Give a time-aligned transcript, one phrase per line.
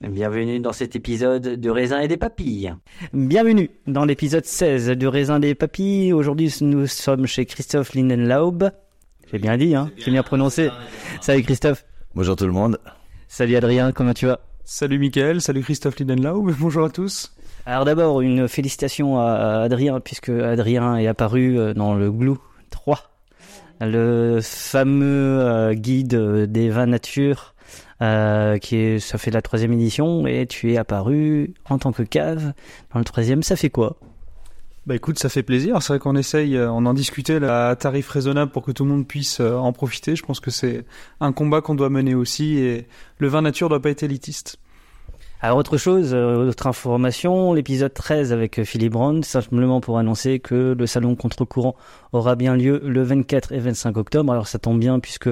[0.00, 2.72] Bienvenue dans cet épisode de Raisin et des Papilles.
[3.12, 6.12] Bienvenue dans l'épisode 16 de Raisin et des Papilles.
[6.12, 8.70] Aujourd'hui, nous sommes chez Christophe Lindenlaub.
[9.32, 10.70] J'ai bien dit, hein J'ai bien prononcé.
[11.20, 11.84] Salut Christophe.
[12.14, 12.78] Bonjour tout le monde.
[13.26, 14.38] Salut Adrien, comment tu vas?
[14.62, 17.34] Salut Mickaël, salut Christophe Lidenlau, bonjour à tous.
[17.66, 22.38] Alors d'abord, une félicitation à Adrien, puisque Adrien est apparu euh, dans le Glou
[22.70, 23.00] 3,
[23.80, 27.56] le fameux euh, guide des vins nature,
[28.00, 32.02] euh, qui est, ça fait la troisième édition, et tu es apparu en tant que
[32.02, 32.52] cave
[32.92, 33.42] dans le troisième.
[33.42, 33.96] Ça fait quoi?
[34.86, 37.76] Bah écoute, ça fait plaisir, c'est vrai qu'on essaye, euh, on en discutait là, à
[37.76, 40.16] tarif raisonnable pour que tout le monde puisse euh, en profiter.
[40.16, 40.84] Je pense que c'est
[41.20, 42.86] un combat qu'on doit mener aussi et
[43.18, 44.58] le vin nature doit pas être élitiste.
[45.40, 50.86] Alors autre chose, autre information, l'épisode 13 avec Philippe Brown, simplement pour annoncer que le
[50.86, 51.76] salon contre-courant
[52.12, 54.32] aura bien lieu le 24 et 25 octobre.
[54.32, 55.28] Alors ça tombe bien puisque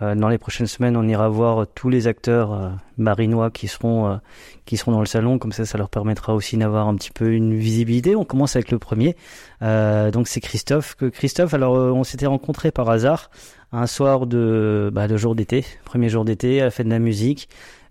[0.00, 4.16] dans les prochaines semaines, on ira voir tous les acteurs euh, marinois qui seront euh,
[4.64, 5.38] qui seront dans le salon.
[5.38, 8.16] Comme ça, ça leur permettra aussi d'avoir un petit peu une visibilité.
[8.16, 9.16] On commence avec le premier.
[9.62, 10.96] Euh, donc c'est Christophe.
[11.12, 13.30] Christophe, alors euh, on s'était rencontrés par hasard
[13.72, 16.98] un soir de bah, de jour d'été, premier jour d'été, à la fête de la
[16.98, 17.48] musique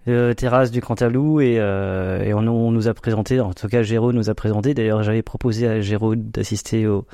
[0.08, 3.84] euh, terrasse du Cantalou et, euh, et on, on nous a présenté, en tout cas
[3.84, 7.06] Géraud nous a présenté, d'ailleurs j'avais proposé à Géraud d'assister au,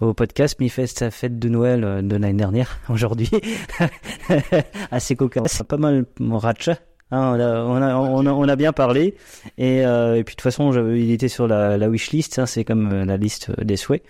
[0.00, 3.30] au podcast, il fait sa fête de Noël euh, de l'année dernière, aujourd'hui,
[4.90, 6.76] assez cocasse, pas mal mon ratcha.
[7.12, 9.14] Hein, on, a, on, a, on, on a bien parlé
[9.58, 12.92] et, euh, puis de toute façon il était sur la, la wishlist, hein, c'est comme
[12.92, 14.02] euh, la liste des souhaits.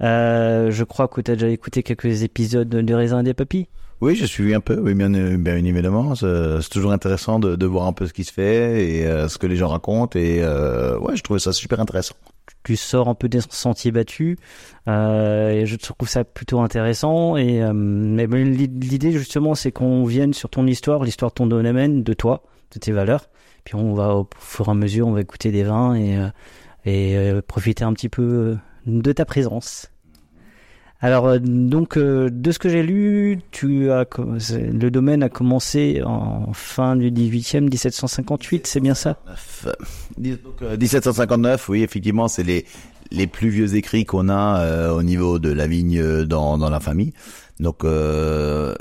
[0.00, 3.68] Je crois que tu as déjà écouté quelques épisodes de Raisin et des Papilles.
[4.00, 6.16] Oui, je suis un peu, oui, bien, évidemment.
[6.16, 9.54] C'est toujours intéressant de, voir un peu ce qui se fait et ce que les
[9.54, 10.18] gens racontent.
[10.18, 12.16] Et euh, ouais, je trouvais ça super intéressant.
[12.64, 14.36] Tu sors un peu des sentiers battus
[14.88, 20.48] euh, et je trouve ça plutôt intéressant et euh, l'idée justement c'est qu'on vienne sur
[20.48, 22.42] ton histoire l'histoire de ton domaine de toi
[22.72, 23.28] de tes valeurs
[23.64, 26.28] puis on va au fur et à mesure on va écouter des vins et euh,
[26.84, 28.56] et euh, profiter un petit peu euh,
[28.86, 29.91] de ta présence
[31.02, 36.00] alors euh, donc euh, de ce que j'ai lu, tu as le domaine a commencé
[36.04, 39.18] en fin du 18e 1758, c'est bien ça?
[39.28, 39.66] Neuf.
[40.16, 42.64] Dix- donc, euh, 1759, oui, effectivement, c'est les
[43.10, 46.80] les plus vieux écrits qu'on a euh, au niveau de la vigne dans dans la
[46.80, 47.12] famille.
[47.60, 48.74] Donc euh,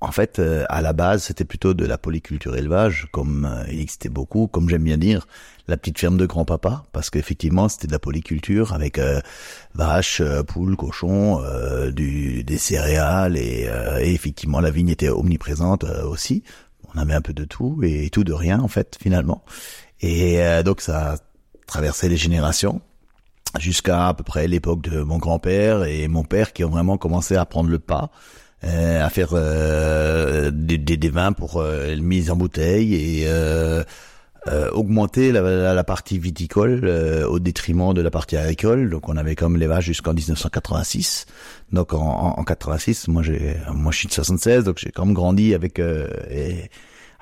[0.00, 3.80] en fait, euh, à la base, c'était plutôt de la polyculture élevage, comme euh, il
[3.80, 5.26] existait beaucoup, comme j'aime bien dire,
[5.66, 9.20] la petite ferme de grand-papa, parce qu'effectivement, c'était de la polyculture avec euh,
[9.74, 11.40] vaches, euh, poules, cochons,
[11.90, 13.70] du, des céréales, et,
[14.00, 16.42] et effectivement, la vigne était omniprésente aussi.
[16.94, 19.44] On avait un peu de tout et tout de rien, en fait, finalement.
[20.00, 21.16] Et donc, ça a
[21.66, 22.82] traversé les générations
[23.58, 27.36] jusqu'à à peu près l'époque de mon grand-père et mon père qui ont vraiment commencé
[27.36, 28.10] à prendre le pas
[28.66, 33.84] à faire euh, des, des, des vins pour euh, mise en bouteille et euh,
[34.46, 38.90] euh, augmenter la, la, la partie viticole euh, au détriment de la partie agricole.
[38.90, 41.26] Donc on avait comme les jusqu'en 1986.
[41.72, 45.06] Donc en, en, en 86, moi j'ai, moi je suis de 76, donc j'ai quand
[45.06, 46.70] même grandi avec euh, et,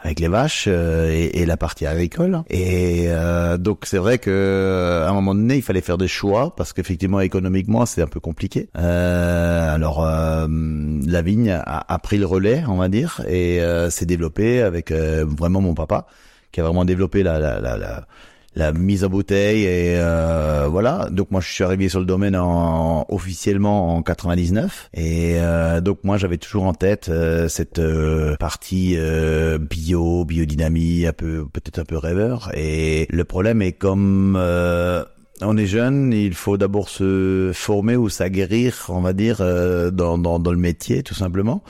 [0.03, 2.43] avec les vaches euh, et, et, la partie agricole.
[2.51, 6.09] Et euh, donc c'est vrai que euh, à un moment donné, il fallait faire des
[6.09, 8.69] choix parce qu'effectivement économiquement c'est un peu compliqué.
[8.75, 13.61] Alors la vigne a, a, pris le relais, on va dire, et
[13.91, 16.07] s'est développée avec vraiment mon papa
[16.51, 18.07] qui a vraiment développé la, la, la, la
[18.55, 21.09] la mise en bouteille et euh, voilà.
[21.11, 26.01] Donc moi je suis arrivé sur le domaine en, officiellement en 99 et euh, donc
[26.05, 31.79] moi j'avais toujours en tête euh, cette euh, partie euh, bio, biodynamie, un peu peut-être
[31.79, 32.51] un peu rêveur.
[32.55, 35.03] Et le problème est comme euh,
[35.41, 40.39] on est jeune, il faut d'abord se former ou s'aguerrir, on va dire, dans, dans,
[40.39, 41.65] dans le métier tout simplement.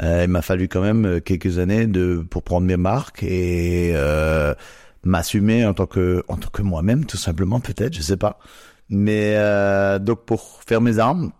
[0.00, 3.92] Il m'a fallu quand même quelques années de pour prendre mes marques et
[5.08, 8.38] m'assumer en tant que en tant que moi-même tout simplement peut-être je sais pas.
[8.90, 11.32] Mais euh, donc pour faire mes armes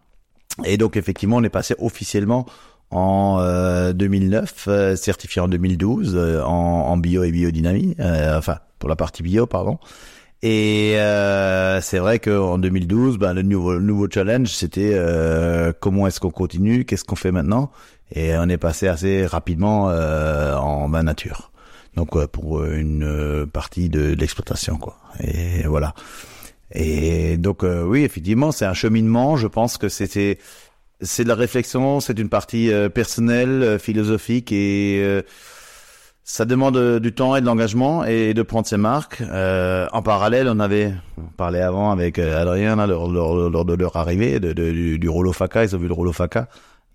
[0.64, 2.46] et donc effectivement on est passé officiellement
[2.90, 8.88] en euh, 2009 euh, certifié en 2012 euh, en, bio et biodynamie euh, enfin pour
[8.88, 9.78] la partie bio pardon.
[10.40, 10.94] Et
[11.82, 14.96] c'est vrai qu'en 2012 ben, le nouveau nouveau challenge c'était
[15.80, 17.72] comment est-ce qu'on continue qu'est-ce qu'on fait maintenant?
[18.14, 21.50] Et on est passé assez rapidement en nature
[21.98, 25.94] donc euh, pour une partie de, l'exploitation quoi et voilà
[26.72, 30.38] et donc euh, oui effectivement c'est un cheminement je pense que c'était
[31.00, 35.22] c'est de la réflexion c'est une partie euh, personnelle euh, philosophique et euh,
[36.22, 39.22] ça demande du temps et de l'engagement et de prendre ses marques.
[39.22, 40.92] en parallèle, on avait
[41.38, 45.78] parlé avant avec Adrien lors, de leur arrivée de, du, du Rollo Faca, ils ont
[45.78, 46.48] vu le Rollo Faca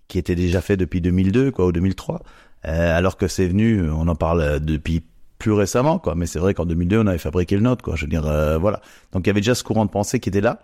[0.06, 2.22] qui était déjà fait depuis 2002 quoi ou 2003.
[2.66, 5.02] Euh, alors que c'est venu, on en parle depuis
[5.38, 6.14] plus récemment, quoi.
[6.14, 7.96] Mais c'est vrai qu'en 2002, on avait fabriqué le nôtre, quoi.
[7.96, 8.80] Je veux dire, euh, voilà.
[9.12, 10.60] Donc il y avait déjà ce courant de pensée qui était là.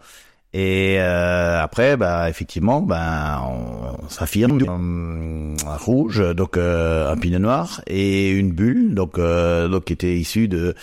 [0.53, 7.81] Et euh, après, bah effectivement, ben on, s'affirme un rouge, donc euh, un pinot noir
[7.87, 10.75] et une bulle, donc euh, donc qui était issue de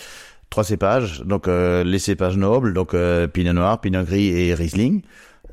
[0.48, 2.96] trois cépages, donc les cépages nobles, donc
[3.34, 5.02] pinot noir, pinot gris et riesling.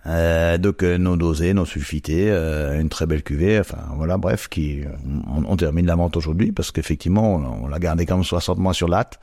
[0.07, 3.59] Euh, donc euh, non dosé, non sulfité, euh, une très belle cuvée.
[3.59, 4.83] Enfin voilà, bref, qui
[5.27, 8.73] on, on termine la vente aujourd'hui parce qu'effectivement on, l'a gardé quand même 60 mois
[8.73, 9.19] sur latte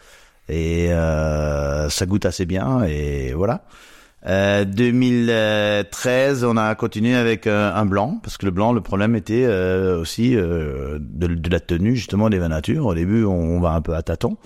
[0.48, 3.64] et ça goûte assez bien et voilà.
[4.24, 10.34] 2013, on a continué avec un blanc parce que le blanc, le problème était aussi
[10.34, 12.60] de, de, la tenue justement des vins.
[12.80, 14.36] Au début, on, on va un peu à tâtons.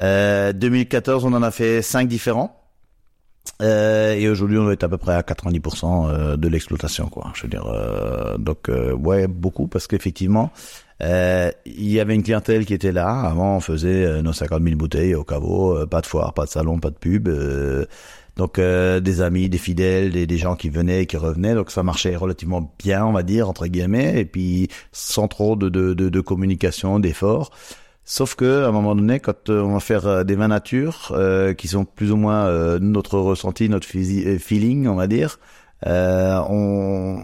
[0.00, 2.57] 2014, on en a fait cinq différents.
[3.62, 7.32] Euh, et aujourd'hui, on être à peu près à 90% euh, de l'exploitation, quoi.
[7.34, 10.50] Je veux dire, euh, donc euh, ouais, beaucoup parce qu'effectivement,
[11.02, 13.08] euh, il y avait une clientèle qui était là.
[13.08, 16.78] Avant, on faisait nos 50 000 bouteilles au caveau, pas de foire, pas de salon,
[16.78, 17.28] pas de pub.
[18.36, 21.54] donc des amis, des fidèles, des, gens qui venaient, et qui revenaient.
[21.54, 25.68] Donc ça marchait relativement bien, on va dire entre guillemets, et puis sans trop de,
[25.68, 27.50] de, de communication, d'efforts.
[28.10, 31.12] Sauf que à un moment donné, quand euh, on va faire euh, des vins nature,
[31.14, 35.38] euh, qui sont plus ou moins euh, notre ressenti, notre feeling, on va dire,
[35.84, 37.20] on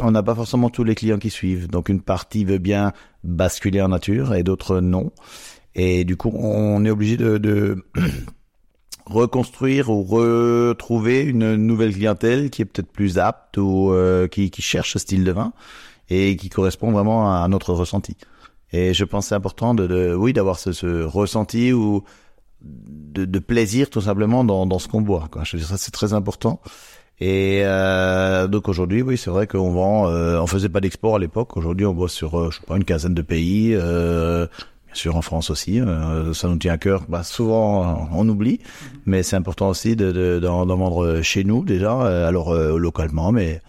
[0.00, 1.68] on n'a pas forcément tous les clients qui suivent.
[1.68, 2.92] Donc une partie veut bien
[3.22, 5.12] basculer en nature et d'autres non.
[5.76, 7.84] Et du coup, on est obligé de, de
[9.06, 13.94] reconstruire ou retrouver une nouvelle clientèle qui est peut-être plus apte ou
[14.32, 15.52] qui, qui cherche ce style de vin
[16.10, 18.16] et qui correspond vraiment à notre ressenti.
[18.74, 22.02] Et je pense c'est important de, de, oui, d'avoir ce, ce, ressenti ou
[22.60, 25.28] de, de, plaisir tout simplement dans, dans ce qu'on boit.
[25.30, 25.44] Quoi.
[25.44, 26.60] Je ça c'est très important.
[27.20, 30.08] Et euh, donc aujourd'hui, oui, c'est vrai qu'on vend.
[30.08, 31.56] Euh, on faisait pas d'export à l'époque.
[31.56, 33.70] Aujourd'hui, on boit sur, euh, je sais pas, une quinzaine de pays.
[33.74, 34.48] Euh,
[34.86, 35.80] bien sûr, en France aussi.
[35.80, 37.04] Euh, ça nous tient à cœur.
[37.08, 38.58] Bah, souvent, on oublie,
[39.06, 42.02] mais c'est important aussi de, de, d'en, d'en vendre chez nous déjà.
[42.02, 43.60] Euh, alors localement, mais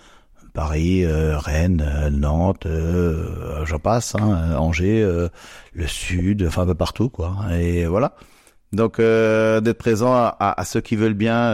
[0.56, 5.28] Paris, euh, Rennes, euh, Nantes, euh, j'en passe, hein, Angers, euh,
[5.74, 7.36] le Sud, enfin un peu partout, quoi.
[7.52, 8.14] Et voilà.
[8.72, 11.54] Donc d'être présent à, à, ceux qui veulent bien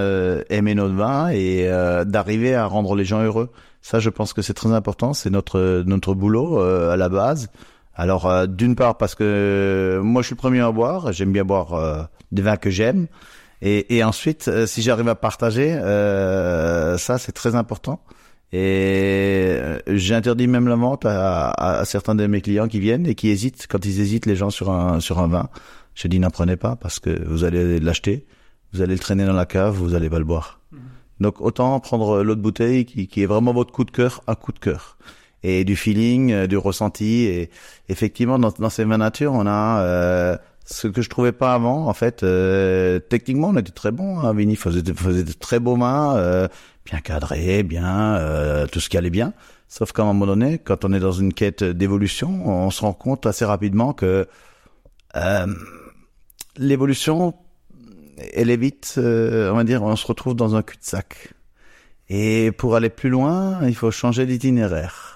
[0.49, 1.69] aimer notre vin et
[2.05, 3.51] d'arriver à rendre les gens heureux.
[3.83, 5.13] Ça, je pense que c'est très important.
[5.13, 7.49] C'est notre notre boulot à la base.
[7.93, 12.09] Alors d'une part parce que moi je suis le premier à boire, j'aime bien boire
[12.31, 13.05] des vins que j'aime.
[13.61, 18.01] Et, et ensuite, si j'arrive à partager, ça c'est très important.
[18.53, 23.15] Et euh, j'interdis même la vente à, à, certains de mes clients qui viennent et
[23.15, 23.65] qui hésitent.
[23.69, 25.49] Quand ils hésitent, les gens sur un sur un vin,
[25.95, 28.25] je dis n'apprenez pas parce que vous allez l'acheter,
[28.73, 30.59] vous allez le traîner dans la cave, vous allez pas le boire.
[30.71, 30.77] Mmh.
[31.21, 34.51] Donc autant prendre l'autre bouteille qui, qui est vraiment votre coup de cœur, un coup
[34.51, 34.97] de cœur.
[35.43, 37.23] et du feeling, euh, du ressenti.
[37.23, 37.49] Et
[37.89, 41.87] effectivement, dans, dans ces vins nature, on a euh, ce que je trouvais pas avant.
[41.87, 44.19] En fait, euh, techniquement, on était très bon.
[44.19, 44.33] Hein.
[44.33, 46.47] Vini faisait, faisait de très beaux mains, euh,
[46.85, 49.33] bien cadrés, bien euh, tout ce qui allait bien.
[49.67, 52.93] Sauf qu'à un moment donné, quand on est dans une quête d'évolution, on se rend
[52.93, 54.27] compte assez rapidement que
[55.15, 55.47] euh,
[56.57, 57.33] l'évolution,
[58.33, 61.33] elle est vite, on va dire, on se retrouve dans un cul-de-sac.
[62.09, 65.10] Et pour aller plus loin, il faut changer d'itinéraire.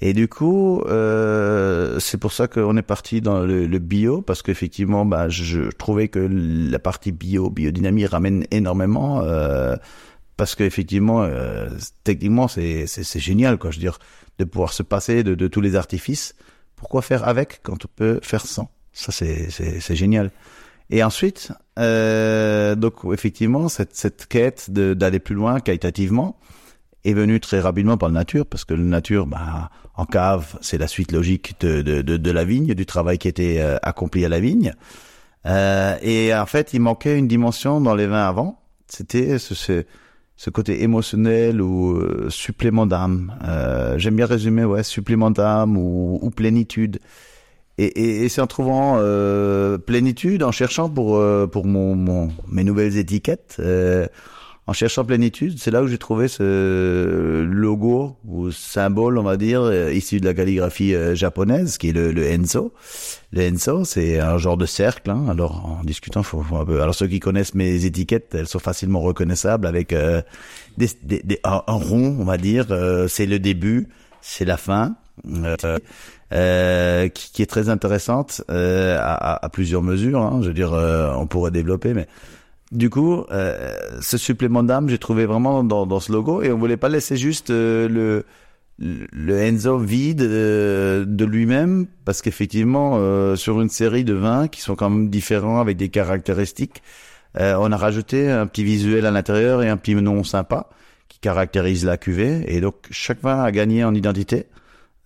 [0.00, 4.42] Et du coup, euh, c'est pour ça qu'on est parti dans le, le bio, parce
[4.42, 9.74] qu'effectivement, bah, je trouvais que la partie bio, biodynamie ramène énormément, euh,
[10.36, 11.68] parce qu'effectivement, euh,
[12.04, 13.72] techniquement, c'est, c'est, génial, quoi.
[13.72, 13.98] Je veux dire,
[14.38, 16.36] de pouvoir se passer de, de tous les artifices.
[16.76, 18.70] Pourquoi faire avec quand on peut faire sans?
[18.92, 20.30] Ça, c'est, c'est, génial.
[20.90, 26.38] Et ensuite, euh, donc effectivement, cette, cette quête d'aller plus loin qualitativement
[27.04, 30.78] est venue très rapidement par la nature, parce que la nature, bah, en cave, c'est
[30.78, 34.24] la suite logique de, de, de, de la vigne, du travail qui était euh, accompli
[34.24, 34.74] à la vigne.
[35.46, 39.84] Euh, et en fait, il manquait une dimension dans les vins avant, c'était ce, ce,
[40.36, 43.32] ce côté émotionnel ou euh, supplément d'âme.
[43.44, 46.98] Euh, j'aime bien résumer, ouais, supplément d'âme ou, ou plénitude.
[47.78, 52.28] Et, et, et c'est en trouvant euh, plénitude, en cherchant pour euh, pour mon, mon
[52.50, 53.60] mes nouvelles étiquettes,
[54.68, 59.62] en cherchant plénitude, c'est là où j'ai trouvé ce logo ou symbole, on va dire,
[59.62, 62.74] euh, issu de la calligraphie euh, japonaise, qui est le, le Enso.
[63.32, 65.10] Le Enso, c'est un genre de cercle.
[65.10, 65.24] Hein.
[65.30, 66.82] Alors en discutant, faut, faut un peu.
[66.82, 70.20] Alors ceux qui connaissent mes étiquettes, elles sont facilement reconnaissables avec euh,
[70.76, 72.66] des, des, des, un, rond, on va dire.
[73.08, 73.88] c'est le début,
[74.20, 74.96] c'est la fin.
[75.26, 75.78] Euh,
[76.32, 80.20] euh, qui, qui, est très intéressante euh, à, à, plusieurs mesures.
[80.20, 80.40] Hein.
[80.42, 82.06] Je veux dire, euh, on pourrait développer, mais
[82.72, 86.58] du coup, euh, ce supplément d'âme, j'ai trouvé vraiment dans, dans, ce logo, et on
[86.58, 88.24] voulait pas laisser juste euh, le
[88.80, 94.88] le Enzo vide de lui-même, parce qu'effectivement, sur une série de vins qui sont quand
[94.88, 96.80] même différents avec des caractéristiques,
[97.34, 100.68] on a rajouté un petit visuel à l'intérieur et un petit nom sympa
[101.08, 104.46] qui caractérise la cuvée, et donc chaque vin a gagné en identité.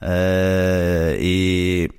[0.02, 1.90] Euh, et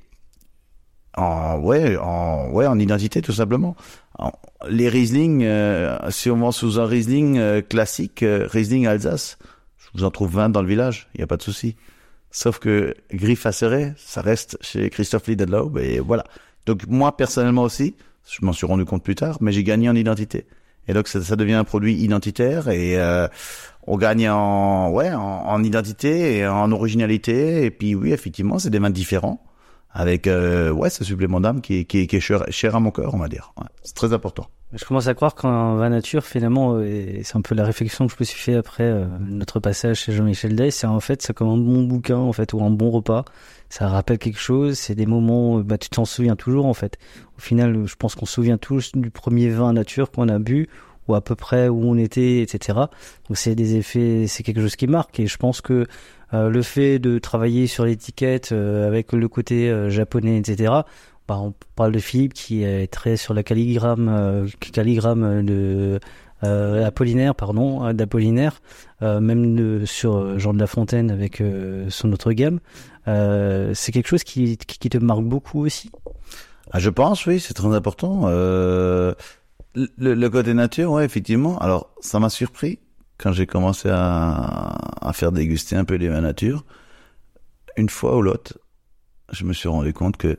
[1.15, 3.75] en ouais, en ouais, en identité tout simplement.
[4.19, 4.31] En,
[4.69, 9.37] les Riesling, euh, si on vend sous un Riesling euh, classique, euh, Riesling Alsace,
[9.77, 11.75] je vous en trouve 20 dans le village, il y a pas de souci.
[12.31, 16.23] Sauf que griffe acérée, ça reste chez Christophe Lidlow et voilà.
[16.65, 17.95] Donc moi personnellement aussi,
[18.27, 20.47] je m'en suis rendu compte plus tard, mais j'ai gagné en identité.
[20.87, 23.27] Et donc ça, ça, devient un produit identitaire et euh,
[23.85, 27.65] on gagne en ouais en, en, identité et en originalité.
[27.65, 29.43] Et puis oui, effectivement, c'est des vins différents
[29.93, 33.19] avec euh, ouais ce supplément d'âme qui, qui, qui, est cher, à mon cœur, on
[33.19, 33.53] va dire.
[33.57, 34.47] Ouais, c'est très important.
[34.73, 38.13] Je commence à croire qu'un vin nature, finalement, et c'est un peu la réflexion que
[38.13, 41.33] je me suis fait après euh, notre passage chez Jean-Michel Day, c'est en fait, c'est
[41.33, 43.23] comme un bon bouquin, en fait, ou un bon repas.
[43.69, 46.97] Ça rappelle quelque chose, c'est des moments, bah, tu t'en souviens toujours, en fait.
[47.37, 50.69] Au final, je pense qu'on se souvient tous du premier vin nature qu'on a bu,
[51.07, 52.79] ou à peu près où on était, etc.
[53.27, 55.85] Donc c'est des effets, c'est quelque chose qui marque, et je pense que
[56.33, 60.73] euh, le fait de travailler sur l'étiquette euh, avec le côté euh, japonais, etc.
[61.27, 65.99] Bah, on parle de Philippe qui est très sur la calligramme, calligramme de
[66.41, 68.61] Apollinaire, pardon, d'Apollinaire,
[68.99, 71.41] même sur Jean de La Fontaine avec
[71.87, 72.59] son autre gamme.
[73.05, 75.89] c'est quelque chose qui, te marque beaucoup aussi?
[76.71, 78.23] Ah, je pense, oui, c'est très important.
[79.75, 81.57] Le, le, côté nature, ouais, effectivement.
[81.59, 82.79] Alors, ça m'a surpris
[83.17, 86.63] quand j'ai commencé à, à, faire déguster un peu les vins nature.
[87.75, 88.59] Une fois ou l'autre,
[89.31, 90.37] je me suis rendu compte que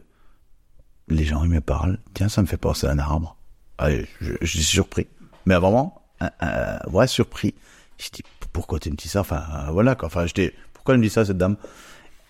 [1.09, 1.99] les gens ils me parlent.
[2.15, 3.37] Tiens, ça me fait penser à un arbre.
[3.79, 5.09] Allez, je, je suis surpris
[5.47, 7.55] mais vraiment, un, ouais, surpris.
[7.99, 8.23] Je dis,
[8.53, 9.21] pourquoi tu me dis ça?
[9.21, 10.07] Enfin, euh, voilà, quoi.
[10.07, 11.57] Enfin, j'étais, pourquoi elle me dit ça, cette dame?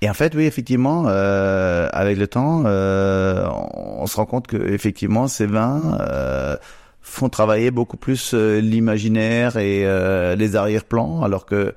[0.00, 4.56] Et en fait, oui, effectivement, euh, avec le temps, euh, on se rend compte que
[4.56, 6.56] effectivement, ces vins euh,
[7.06, 11.74] font travailler beaucoup plus euh, l'imaginaire et euh, les arrière-plans, alors que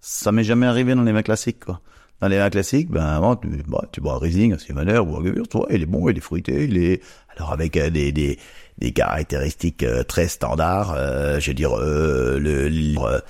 [0.00, 1.80] ça m'est jamais arrivé dans les vins classiques, quoi.
[2.20, 5.16] Dans les vins classiques, ben, bon, tu, bah, tu bois un Riesling, un Sylvaner ou
[5.16, 7.02] un Gewürz, ouais, il est bon, il est fruité, il est,
[7.36, 8.38] alors avec des, des,
[8.78, 13.22] des caractéristiques euh, très standards, euh, je veux dire euh, le livre,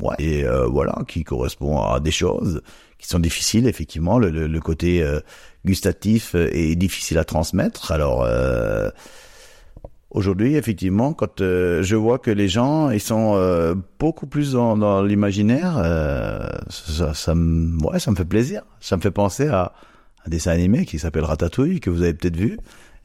[0.00, 2.62] ouais, et voilà, qui correspond à des choses
[2.98, 4.18] qui sont difficiles effectivement.
[4.18, 5.02] Le, le, le côté
[5.64, 7.90] gustatif est difficile à transmettre.
[7.90, 8.26] Alors
[10.10, 13.36] aujourd'hui, effectivement, quand je vois que les gens ils sont
[13.98, 15.74] beaucoup plus dans, dans l'imaginaire,
[16.68, 18.62] ça, ça, me, ouais, ça me fait plaisir.
[18.80, 19.72] Ça me fait penser à
[20.26, 22.58] un dessin animé qui s'appelle Ratatouille que vous avez peut-être vu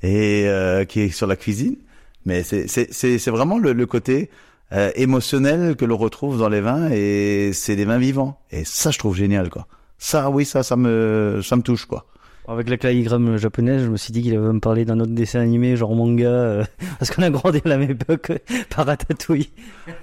[0.04, 1.78] et euh, qui est sur la cuisine.
[2.26, 4.30] Mais c'est vraiment le, le côté
[4.72, 8.40] euh, émotionnel que l'on retrouve dans les vins et c'est des vins vivants.
[8.52, 9.68] Et ça, je trouve génial, quoi.
[9.98, 12.08] ça, oui, ça, ça me, ça me touche, quoi.
[12.48, 15.40] Avec la calligramme japonaise, je me suis dit qu'il allait me parler d'un autre dessin
[15.40, 16.64] animé, genre manga, euh,
[17.00, 18.32] parce qu'on a grandi à la même époque
[18.70, 19.50] par Ratatouille.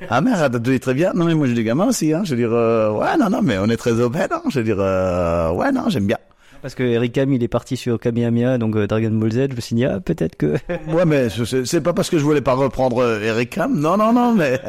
[0.08, 1.12] Ah mais Ratatouille très bien.
[1.14, 2.12] Non mais moi j'ai des gamins aussi.
[2.12, 2.22] Hein.
[2.24, 4.28] Je veux dire, euh, ouais non non mais on est très open.
[4.30, 4.42] Hein.
[4.50, 6.18] Je veux dire, euh, ouais non j'aime bien.
[6.62, 9.48] Parce que Eric Ham, il est parti sur Kamehameha, donc euh, Dragon Ball Z.
[9.50, 10.54] Je me suis dit, ah, peut-être que.
[10.88, 13.80] ouais, mais c'est c'est pas parce que je voulais pas reprendre euh, Eric Ham.
[13.80, 14.60] Non, non, non, mais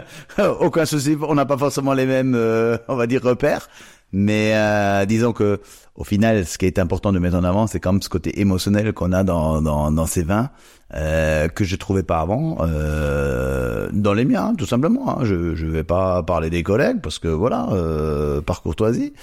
[0.59, 1.15] aucun souci.
[1.21, 3.69] On n'a pas forcément les mêmes, euh, on va dire, repères.
[4.13, 5.59] Mais euh, disons que
[5.95, 8.39] au final, ce qui est important de mettre en avant, c'est quand même ce côté
[8.39, 10.49] émotionnel qu'on a dans, dans, dans ces vins
[10.95, 15.19] euh, que je trouvais pas avant euh, dans les miens, hein, tout simplement.
[15.19, 15.23] Hein.
[15.23, 19.13] Je je vais pas parler des collègues parce que voilà, euh, par courtoisie,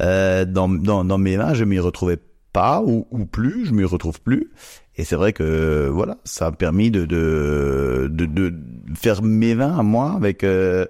[0.00, 2.18] euh, dans, dans dans mes vins, je m'y retrouvais
[2.52, 4.50] pas ou, ou plus, je m'y retrouve plus.
[4.96, 8.54] Et c'est vrai que voilà, ça a permis de de de, de
[8.94, 10.86] faire mes vins à moi avec euh,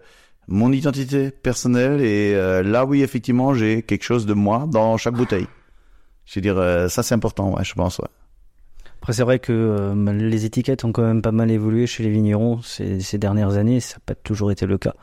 [0.48, 5.14] mon identité personnelle et euh, là oui effectivement j'ai quelque chose de moi dans chaque
[5.14, 5.46] bouteille.
[6.26, 8.00] Je veux dire euh, ça c'est important ouais je pense.
[9.00, 12.10] Après c'est vrai que euh, les étiquettes ont quand même pas mal évolué chez les
[12.10, 14.94] vignerons ces, dernières années, ça n'a pas toujours été le cas.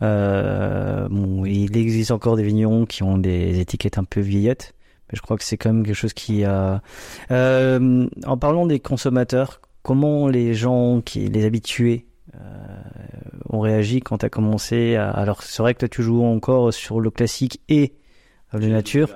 [0.00, 4.74] Bon, il existe encore des vignerons qui ont des étiquettes un peu vieillettes,
[5.10, 6.82] mais je crois que c'est quand même quelque chose qui a.
[7.30, 14.26] En parlant des consommateurs, comment les gens qui les habitués euh, ont réagi quand tu
[14.26, 15.10] as commencé à...
[15.10, 17.94] Alors c'est vrai que toi tu joues encore sur le classique et
[18.52, 19.08] le nature,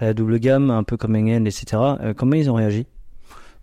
[0.00, 1.66] la double gamme, un peu comme Engen, etc.
[2.00, 2.86] Euh, comment ils ont réagi?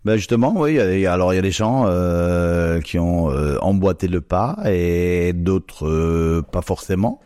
[0.05, 0.77] Ben justement, oui.
[0.79, 4.21] il y a- alors il y a des gens euh, qui ont euh, emboîté le
[4.21, 7.19] pas et d'autres euh, pas forcément,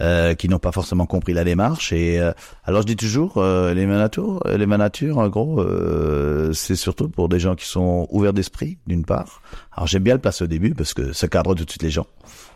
[0.00, 1.92] euh, qui n'ont pas forcément compris la démarche.
[1.92, 2.32] Et euh,
[2.64, 7.28] alors je dis toujours, euh, les manatures, les manatures, en gros, euh, c'est surtout pour
[7.28, 9.40] des gens qui sont ouverts d'esprit, d'une part.
[9.74, 11.90] Alors j'aime bien le placer au début parce que ça cadre tout de suite les
[11.90, 12.06] gens.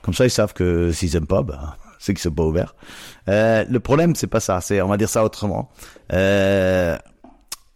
[0.03, 2.75] Comme ça, ils savent que s'ils aiment pas, ben, c'est qu'ils sont pas ouverts.
[3.29, 4.61] Euh, le problème, c'est pas ça.
[4.61, 5.71] C'est, on va dire ça autrement.
[6.13, 6.97] Euh,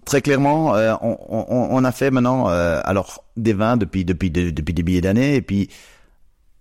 [0.04, 4.30] très clairement, euh, on, on, on a fait maintenant, euh, alors des vins depuis depuis
[4.30, 5.68] de- depuis des milliers d'années, et puis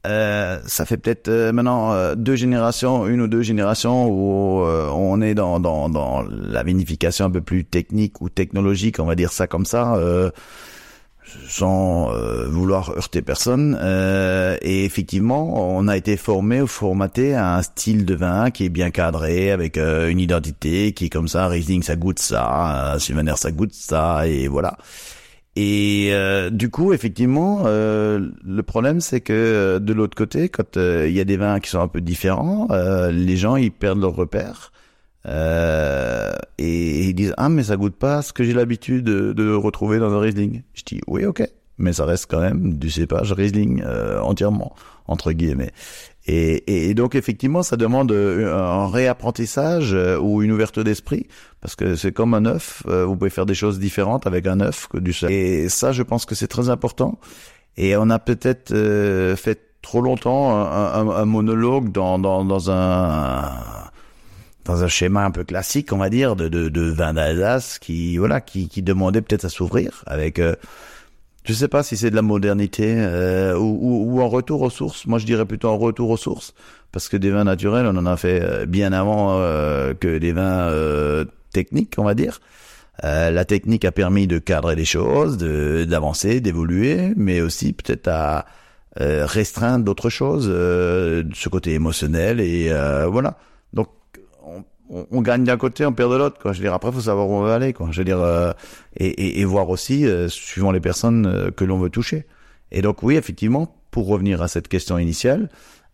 [0.06, 4.90] euh, ça fait peut-être euh, maintenant euh, deux générations, une ou deux générations où euh,
[4.90, 9.16] on est dans, dans dans la vinification un peu plus technique ou technologique, on va
[9.16, 9.96] dire ça comme ça.
[9.96, 10.30] Euh,
[11.48, 12.12] sans
[12.50, 13.76] vouloir heurter personne.
[14.62, 18.70] Et effectivement, on a été formé ou formaté à un style de vin qui est
[18.70, 21.48] bien cadré, avec une identité qui est comme ça.
[21.48, 22.98] Riesling, ça goûte ça.
[23.00, 24.28] Sylvaner, ça goûte ça.
[24.28, 24.78] Et voilà.
[25.56, 30.78] Et euh, du coup, effectivement, euh, le problème, c'est que euh, de l'autre côté, quand
[30.78, 33.72] euh, il y a des vins qui sont un peu différents, euh, les gens, ils
[33.72, 34.72] perdent leur repère.
[35.26, 39.54] Euh, et ils disent ah mais ça goûte pas ce que j'ai l'habitude de, de
[39.54, 40.64] retrouver dans un Riesling.
[40.74, 43.82] Je dis oui ok, mais ça reste quand même du cépage Riesling
[44.22, 44.76] entièrement
[45.08, 45.72] entre guillemets.
[46.26, 51.28] Et, et, donc effectivement ça demande euh, un réapprentissage euh, ou une ouverture d'esprit
[51.60, 54.62] parce que c'est comme un œuf, euh, vous pouvez faire des choses différentes avec un
[54.62, 55.32] œuf que du sel.
[55.32, 57.20] Et ça je pense que c'est très important.
[57.76, 58.70] Et on a peut-être
[59.36, 63.52] fait trop longtemps un, un- un monologue dans, dans, dans un
[64.66, 68.16] dans un schéma un peu classique, on va dire, de, de, de vin d'Alsace qui,
[68.18, 70.56] voilà, qui, qui demandait peut-être à s'ouvrir avec, euh,
[71.44, 75.06] je sais pas si c'est de la modernité euh, ou, ou, un retour aux sources.
[75.06, 76.54] Moi, je dirais plutôt un retour aux sources
[76.92, 80.32] parce que des vins naturels, on en a fait euh, bien avant euh, que des
[80.32, 80.72] vins
[81.52, 82.40] techniques, on va dire.
[83.02, 88.46] La technique a permis de cadrer les choses, d'avancer, d'évoluer, mais aussi peut-être à
[88.96, 92.72] restreindre d'autres choses, ce côté émotionnel et
[93.12, 93.38] voilà.
[94.94, 96.38] On, on- gagne d'un côté, on perd de l'autre.
[96.40, 96.54] Quoi.
[96.54, 97.74] Je veux dire, après, faut savoir où on veut aller.
[97.74, 97.88] Quoi.
[97.92, 98.52] Je veux dire, euh,
[98.96, 102.28] et, et, et voir aussi, euh, suivant les personnes euh, que l'on veut toucher.
[102.72, 105.50] Et donc, oui, effectivement, pour revenir à cette question initiale,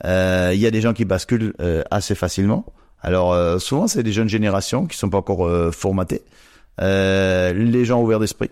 [0.05, 2.65] euh, il y a des gens qui basculent euh, assez facilement.
[3.01, 6.21] Alors, souvent, c'est des jeunes générations qui sont pas encore formatées.
[6.79, 8.51] Les gens ouverts d'esprit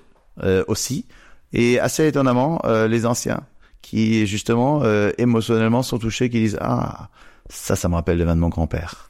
[0.69, 1.05] aussi.
[1.51, 3.41] Et assez étonnamment, les anciens
[3.81, 7.09] qui, justement, euh, émotionnellement sont touchés, qui disent «Ah,
[7.49, 9.06] ça, ça me rappelle le vin de mon grand-père».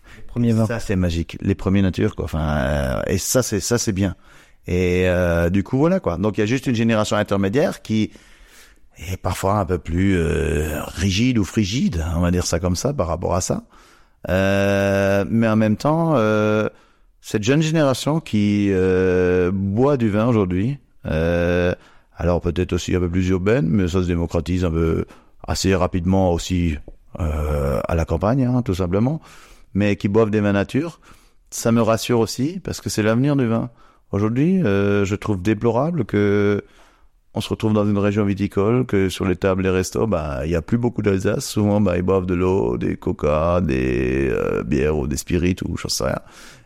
[0.66, 2.26] Ça c'est magique, les premiers natures quoi.
[2.26, 4.16] Enfin euh, et ça c'est ça c'est bien.
[4.68, 6.18] Et euh, du coup voilà quoi.
[6.18, 8.12] Donc il y a juste une génération intermédiaire qui
[9.12, 12.94] est parfois un peu plus euh, rigide ou frigide, on va dire ça comme ça
[12.94, 13.64] par rapport à ça.
[14.30, 16.68] Euh, mais en même temps euh,
[17.22, 23.30] cette jeune génération qui euh, boit du vin aujourd'hui, alors peut-être aussi un peu plus
[23.30, 25.06] urbaine, mais ça se démocratise un peu
[25.48, 26.76] assez rapidement aussi
[27.20, 29.22] euh, à la campagne, hein, tout simplement
[29.78, 31.00] mais qui boivent des vins nature,
[31.52, 33.70] ça me rassure aussi parce que c'est l'avenir du vin.
[34.12, 36.64] Aujourd'hui, euh, je trouve déplorable que
[37.34, 40.50] on se retrouve dans une région viticole que sur les tables des restos, bah, il
[40.50, 41.46] y a plus beaucoup d'Alsace.
[41.46, 45.78] Souvent, bah, ils boivent de l'eau, des coca, des euh, bières ou des spirites ou
[45.78, 46.20] je sais rien.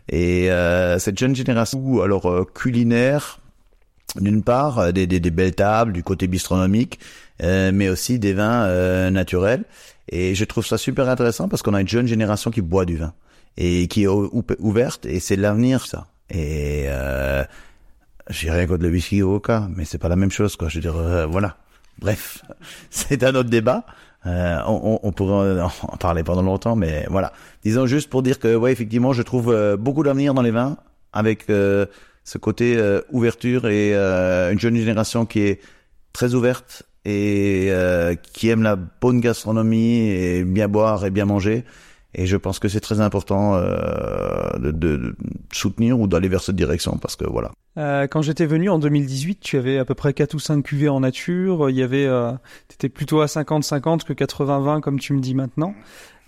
[0.08, 3.38] Et euh, cette jeune génération, alors euh, culinaire,
[4.16, 6.98] d'une part, euh, des, des, des, belles tables, du côté bistronomique,
[7.42, 9.64] euh, mais aussi des vins naturels.
[10.08, 12.96] Et je trouve ça super intéressant parce qu'on a une jeune génération qui boit du
[12.96, 13.14] vin
[13.56, 16.06] et qui est ouverte et c'est l'avenir ça.
[16.30, 17.44] Et euh,
[18.30, 20.68] j'ai rien contre le whisky au coca, mais c'est pas la même chose quoi.
[20.68, 21.56] Je veux dire, euh, voilà.
[21.98, 22.42] Bref,
[22.90, 23.84] c'est un autre débat.
[24.26, 27.32] Euh, on, on, pourrait en parler pendant longtemps, mais voilà.
[27.64, 30.76] Disons juste pour dire que, ouais, effectivement, je trouve euh, beaucoup d'avenir dans les vins
[31.12, 31.86] avec euh,
[32.22, 35.60] ce côté euh, ouverture et une jeune génération qui est
[36.12, 37.72] très ouverte et
[38.32, 41.64] qui aime la bonne gastronomie et bien boire et bien manger.
[42.14, 45.16] Et je pense que c'est très important euh, de, de,
[45.50, 47.52] soutenir ou d'aller vers cette direction parce que voilà.
[47.78, 50.90] Euh, quand j'étais venu en 2018, tu avais à peu près 4 ou 5 cuvées
[50.90, 51.70] en nature.
[51.70, 52.32] Il y avait, euh,
[52.68, 55.74] t'étais plutôt à 50-50 que 80-20 comme tu me dis maintenant.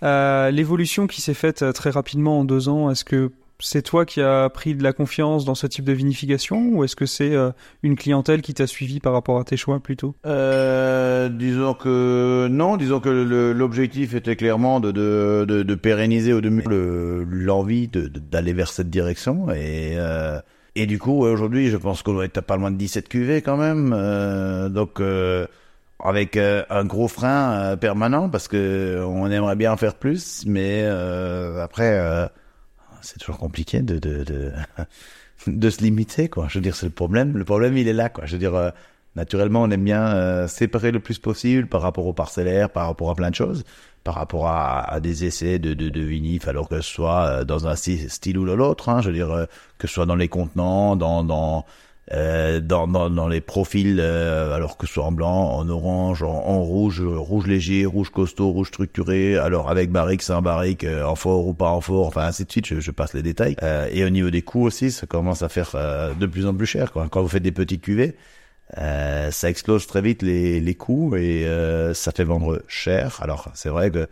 [0.01, 4.21] Euh, L'évolution qui s'est faite très rapidement en deux ans, est-ce que c'est toi qui
[4.21, 7.51] as pris de la confiance dans ce type de vinification ou est-ce que c'est euh,
[7.83, 10.15] une clientèle qui t'a suivi par rapport à tes choix plutôt?
[10.25, 17.25] Euh, Disons que non, disons que l'objectif était clairement de, de, de, de, pérenniser de
[17.29, 20.39] l'envie d'aller vers cette direction et euh,
[20.75, 23.57] et du coup aujourd'hui je pense qu'on doit être pas loin de 17 cuvées quand
[23.57, 25.47] même euh, donc euh,
[26.03, 30.85] avec euh, un gros frein permanent parce que on aimerait bien en faire plus mais
[30.85, 32.29] après
[33.05, 34.51] c'est toujours compliqué de, de, de,
[35.47, 36.47] de, se limiter, quoi.
[36.49, 37.37] Je veux dire, c'est le problème.
[37.37, 38.25] Le problème, il est là, quoi.
[38.25, 38.71] Je veux dire, euh,
[39.15, 43.09] naturellement, on aime bien euh, séparer le plus possible par rapport au parcellaire, par rapport
[43.09, 43.63] à plein de choses,
[44.03, 47.43] par rapport à, à des essais de, de, de vinif, alors que ce soit euh,
[47.43, 49.01] dans un style ou l'autre, hein.
[49.01, 51.65] Je veux dire, que ce soit dans les contenants, dans, dans
[52.13, 56.21] euh, dans, dans, dans, les profils, euh, alors que ce soit en blanc, en orange,
[56.21, 61.15] en, rouge, rouge léger, rouge costaud, rouge structuré, alors avec barrique, sans barrique, euh, en
[61.15, 63.55] fort ou pas en fort, enfin ainsi de suite, je, je passe les détails.
[63.91, 65.71] et au niveau des coûts aussi, ça commence à faire
[66.19, 66.91] de plus en plus cher.
[66.91, 67.07] Quoi.
[67.09, 68.15] Quand vous faites des petites cuvées,
[68.75, 71.47] ça explose très vite les, les coûts et
[71.93, 73.17] ça fait vendre cher.
[73.21, 74.07] Alors c'est vrai que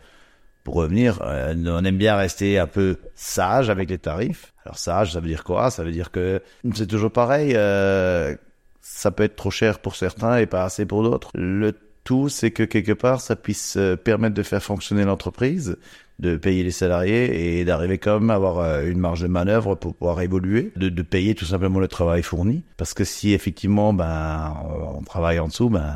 [0.64, 4.54] pour revenir, on aime bien rester un peu sage avec les tarifs.
[4.64, 5.70] Alors sage, ça veut dire quoi?
[5.70, 6.42] Ça veut dire que
[6.74, 7.52] c'est toujours pareil.
[7.54, 8.34] Euh,
[8.80, 11.30] ça peut être trop cher pour certains et pas assez pour d'autres.
[11.34, 11.72] Le
[12.04, 15.78] tout, c'est que quelque part, ça puisse euh, permettre de faire fonctionner l'entreprise,
[16.18, 19.74] de payer les salariés et d'arriver quand même à avoir euh, une marge de manœuvre
[19.74, 22.62] pour pouvoir évoluer, de, de payer tout simplement le travail fourni.
[22.76, 24.54] Parce que si effectivement, ben,
[24.96, 25.92] on travaille en dessous, ben,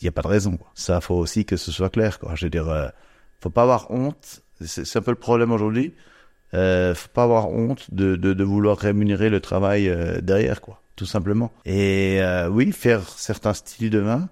[0.00, 0.58] il n'y a pas de raison.
[0.74, 2.18] Ça, faut aussi que ce soit clair.
[2.18, 2.34] Quoi.
[2.36, 2.88] Je veux dire, euh,
[3.40, 4.42] faut pas avoir honte.
[4.64, 5.94] C'est un peu le problème aujourd'hui.
[6.54, 10.80] Euh, faut pas avoir honte de, de, de vouloir rémunérer le travail euh, derrière, quoi,
[10.96, 11.52] tout simplement.
[11.64, 14.28] Et euh, oui, faire certains styles de vin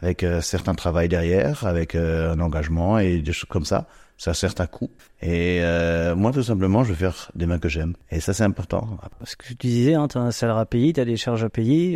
[0.00, 3.86] avec euh, certains travail derrière, avec un engagement et des choses comme ça,
[4.18, 4.90] ça a certains coûts.
[5.22, 5.60] Et
[6.16, 7.94] moi, tout simplement, je vais faire des vins que j'aime.
[8.10, 8.98] Et ça, c'est important.
[9.20, 11.44] Parce que tu disais, hein, tu as un salaire à payer, tu as des charges
[11.44, 11.92] à payer.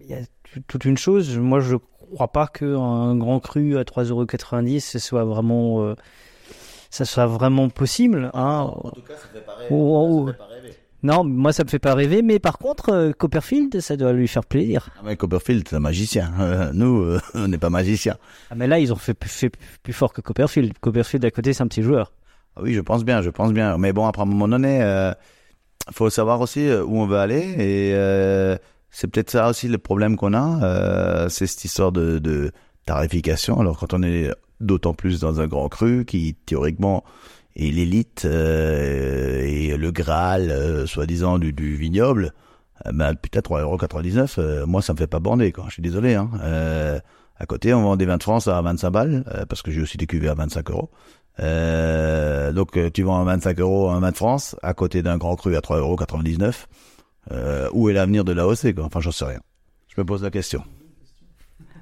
[0.00, 0.18] Il y a
[0.66, 1.38] toute une chose.
[1.38, 1.76] Moi, je
[2.14, 5.94] crois pas qu'un grand cru à 3,90€ ce soit vraiment
[6.94, 8.30] ça soit vraiment possible.
[8.34, 8.70] Hein.
[8.72, 9.68] En tout cas, ça fait pas rêver.
[9.72, 10.26] Oh, oh.
[10.28, 10.74] Fait pas rêver.
[11.02, 14.26] Non, moi ça me fait pas rêver, mais par contre, euh, Copperfield, ça doit lui
[14.26, 14.88] faire plaisir.
[14.96, 16.32] Ah mais Copperfield, c'est un magicien.
[16.40, 18.16] Euh, nous, euh, on n'est pas magicien.
[18.50, 19.50] Ah mais là, ils ont fait, fait
[19.82, 20.78] plus fort que Copperfield.
[20.78, 22.12] Copperfield à côté, c'est un petit joueur.
[22.56, 23.76] Ah oui, je pense bien, je pense bien.
[23.76, 25.12] Mais bon, après un moment donné, euh,
[25.90, 28.56] faut savoir aussi où on veut aller et
[28.94, 32.52] c'est peut-être ça aussi le problème qu'on a, c'est cette histoire de, de
[32.86, 33.60] tarification.
[33.60, 34.30] Alors quand on est
[34.60, 37.04] d'autant plus dans un grand cru qui théoriquement
[37.56, 42.32] est l'élite euh, et le Graal, euh, soi-disant, du, du vignoble,
[42.86, 45.64] euh, ben, putain, 3,99€, euh, moi ça me fait pas bander, quoi.
[45.68, 46.14] Je suis désolé.
[46.14, 46.30] Hein.
[46.42, 46.98] Euh,
[47.38, 49.96] à côté, on vend des vins de France à 25 balles, parce que j'ai aussi
[49.96, 50.90] des cuvées à 25 euros.
[52.54, 55.56] donc tu vends à 25 euros un vin de France, à côté d'un grand cru
[55.56, 56.66] à 3,99€.
[57.30, 59.40] Euh, où est l'avenir de l'AOC, Enfin, j'en sais rien.
[59.88, 60.62] Je me pose la question.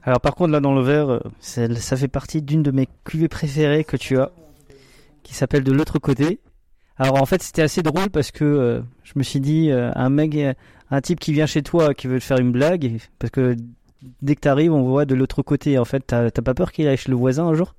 [0.04, 3.84] Alors par contre là dans le verre, ça fait partie d'une de mes cuvées préférées
[3.84, 4.32] que tu as,
[5.22, 6.40] qui s'appelle de l'autre côté.
[6.96, 10.10] Alors en fait c'était assez drôle parce que euh, je me suis dit euh, un
[10.10, 10.36] mec,
[10.90, 13.56] un type qui vient chez toi qui veut te faire une blague, parce que
[14.22, 15.78] dès que t'arrives on voit de l'autre côté.
[15.78, 17.74] En fait t'as pas peur qu'il aille chez le voisin un jour?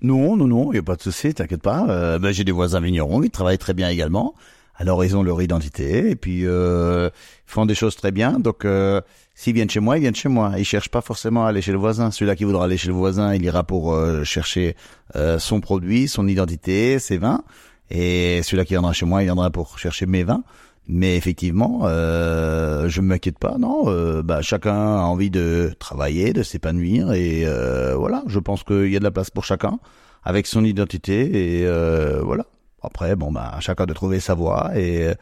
[0.00, 1.86] Non non non, y a pas de souci, t'inquiète pas.
[1.90, 4.34] Euh, ben, j'ai des voisins vignerons, ils travaillent très bien également.
[4.80, 7.10] Alors ils ont leur identité et puis euh,
[7.44, 8.40] font des choses très bien.
[8.40, 9.02] Donc euh,
[9.34, 10.54] s'ils viennent chez moi, ils viennent chez moi.
[10.56, 12.10] Ils cherchent pas forcément à aller chez le voisin.
[12.10, 14.76] Celui-là qui voudra aller chez le voisin, il ira pour euh, chercher
[15.16, 17.42] euh, son produit, son identité, ses vins.
[17.90, 20.42] Et celui-là qui viendra chez moi, il viendra pour chercher mes vins.
[20.88, 23.84] Mais effectivement, euh, je m'inquiète pas, non.
[23.88, 28.24] Euh, bah, chacun a envie de travailler, de s'épanouir, et euh, voilà.
[28.26, 29.78] Je pense qu'il y a de la place pour chacun,
[30.24, 32.46] avec son identité, et euh, voilà.
[32.82, 35.12] Après, bon, bah, chacun de trouver sa voie et,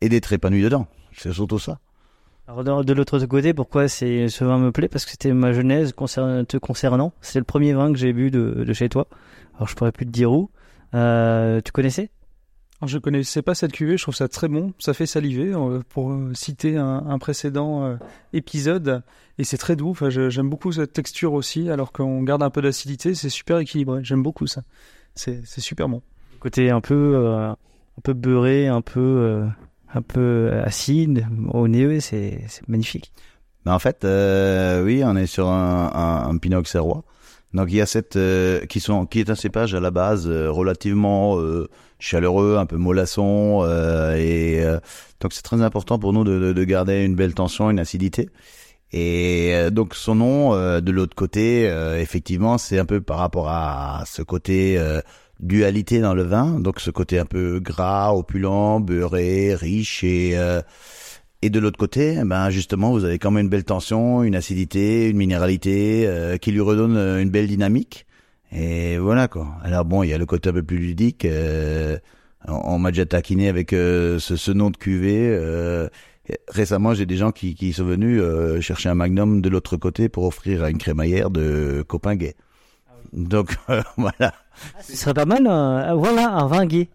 [0.00, 0.86] et d'être épanoui dedans.
[1.16, 1.78] C'est surtout ça.
[2.46, 4.88] Alors de, de l'autre côté, pourquoi c'est ce vin me plaît?
[4.88, 7.12] Parce que c'était ma genèse concernant, te concernant.
[7.20, 9.06] C'est le premier vin que j'ai bu de, de chez toi.
[9.54, 10.50] Alors je pourrais plus te dire où.
[10.92, 12.10] Euh, tu connaissais?
[12.84, 16.10] Je connaissais pas cette cuvée, je trouve ça très bon, ça fait saliver euh, pour
[16.10, 17.96] euh, citer un, un précédent
[18.34, 19.02] épisode
[19.38, 19.90] et c'est très doux.
[19.90, 24.04] Enfin, j'aime beaucoup cette texture aussi, alors qu'on garde un peu d'acidité, c'est super équilibré.
[24.04, 24.64] J'aime beaucoup ça.
[25.14, 26.02] C'est super bon.
[26.44, 27.56] Côté un peu, euh, un
[28.02, 29.46] peu beurré, un peu, euh,
[29.94, 33.14] un peu acide au nez, c'est magnifique.
[33.64, 37.02] Mais en fait, euh, oui, on est sur un, un, Pinot Auxerrois.
[37.54, 38.18] Donc il y a cette
[38.68, 41.38] qui sont qui est un cépage à la base relativement
[41.98, 43.64] chaleureux, un peu mollasson
[44.16, 44.60] et
[45.20, 48.28] donc c'est très important pour nous de, de, de garder une belle tension, une acidité.
[48.92, 54.22] Et donc son nom de l'autre côté, effectivement, c'est un peu par rapport à ce
[54.22, 54.76] côté
[55.40, 60.62] dualité dans le vin, donc ce côté un peu gras, opulent, beurré, riche et euh,
[61.42, 65.10] et de l'autre côté, ben justement, vous avez quand même une belle tension, une acidité,
[65.10, 68.06] une minéralité euh, qui lui redonne euh, une belle dynamique.
[68.50, 69.48] Et voilà quoi.
[69.62, 71.24] Alors bon, il y a le côté un peu plus ludique.
[71.26, 71.98] euh,
[72.48, 75.28] on on m'a déjà taquiné avec euh, ce, ce nom de cuvée.
[75.28, 75.88] euh,
[76.48, 78.22] récemment, j'ai des gens qui, qui sont venus
[78.62, 82.36] chercher un magnum de l'autre côté pour offrir à une crémaillère de copains gays.
[83.14, 84.34] Donc euh, voilà.
[84.82, 86.88] Ce serait pas mal, euh, voilà, un vin gay.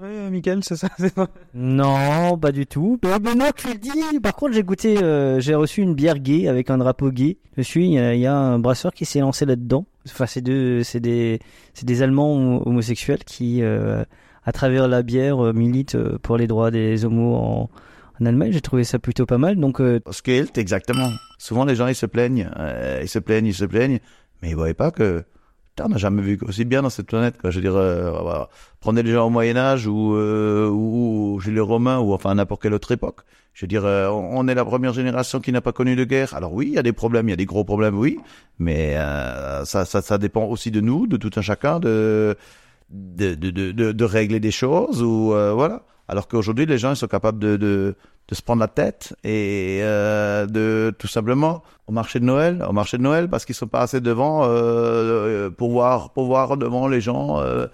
[0.00, 0.88] Ouais, Michael, c'est ça.
[0.98, 2.98] c'est pas- Non, pas du tout.
[3.04, 6.18] Mais maintenant que tu le dis, par contre, j'ai goûté, euh, j'ai reçu une bière
[6.18, 7.82] gay avec un drapeau gay dessus.
[7.84, 9.86] Il y a, il y a un brasseur qui s'est lancé là-dedans.
[10.08, 10.42] Enfin, c'est
[10.82, 11.38] c'est des,
[11.74, 14.02] c'est des Allemands homo- homosexuels qui, euh,
[14.44, 17.70] à travers la bière, euh, militent euh, pour les droits des homos en,
[18.20, 18.50] en Allemagne.
[18.50, 19.54] J'ai trouvé ça plutôt pas mal.
[19.54, 21.10] Donc, euh, Skelt, exactement.
[21.38, 24.00] Souvent, les gens, ils se plaignent, euh, ils se plaignent, ils se plaignent,
[24.42, 25.24] mais ils voyaient pas que,
[25.70, 27.50] putain, on n'a jamais vu aussi bien dans cette planète, quoi.
[27.50, 28.48] Je veux dire, euh, voilà.
[28.80, 32.62] prenez les gens au Moyen-Âge ou, euh, ou, ou chez les Romains ou enfin n'importe
[32.62, 33.20] quelle autre époque.
[33.54, 36.34] Je veux dire, euh, on est la première génération qui n'a pas connu de guerre.
[36.34, 38.18] Alors oui, il y a des problèmes, il y a des gros problèmes, oui,
[38.58, 42.36] mais euh, ça, ça, ça dépend aussi de nous, de tout un chacun, de
[42.90, 45.82] de, de, de, de, de régler des choses ou euh, voilà.
[46.08, 47.94] Alors qu'aujourd'hui, les gens ils sont capables de, de,
[48.28, 52.72] de se prendre la tête et euh, de tout simplement au marché de Noël, au
[52.72, 56.88] marché de Noël parce qu'ils sont pas assez devant euh, pour voir pour voir devant
[56.88, 57.40] les gens.
[57.40, 57.66] Euh,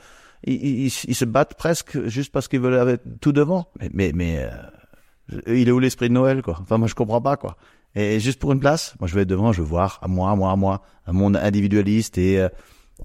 [0.44, 3.68] ils, ils, ils se battent presque juste parce qu'ils veulent avoir tout devant.
[3.80, 6.58] Mais mais mais euh, il est où l'esprit de Noël quoi?
[6.60, 7.56] Enfin moi je comprends pas quoi.
[7.94, 10.30] Et juste pour une place, moi je vais être devant, je veux voir à moi,
[10.30, 12.48] à moi, à moi, un monde individualiste et euh,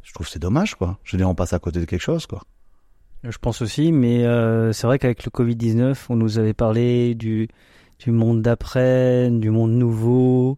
[0.01, 0.97] je trouve c'est dommage quoi.
[1.03, 2.41] Je dire on passe à côté de quelque chose quoi.
[3.23, 7.47] Je pense aussi, mais euh, c'est vrai qu'avec le Covid-19, on nous avait parlé du,
[7.99, 10.57] du monde d'après, du monde nouveau.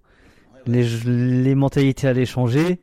[0.65, 2.81] Les, les mentalités allaient changer.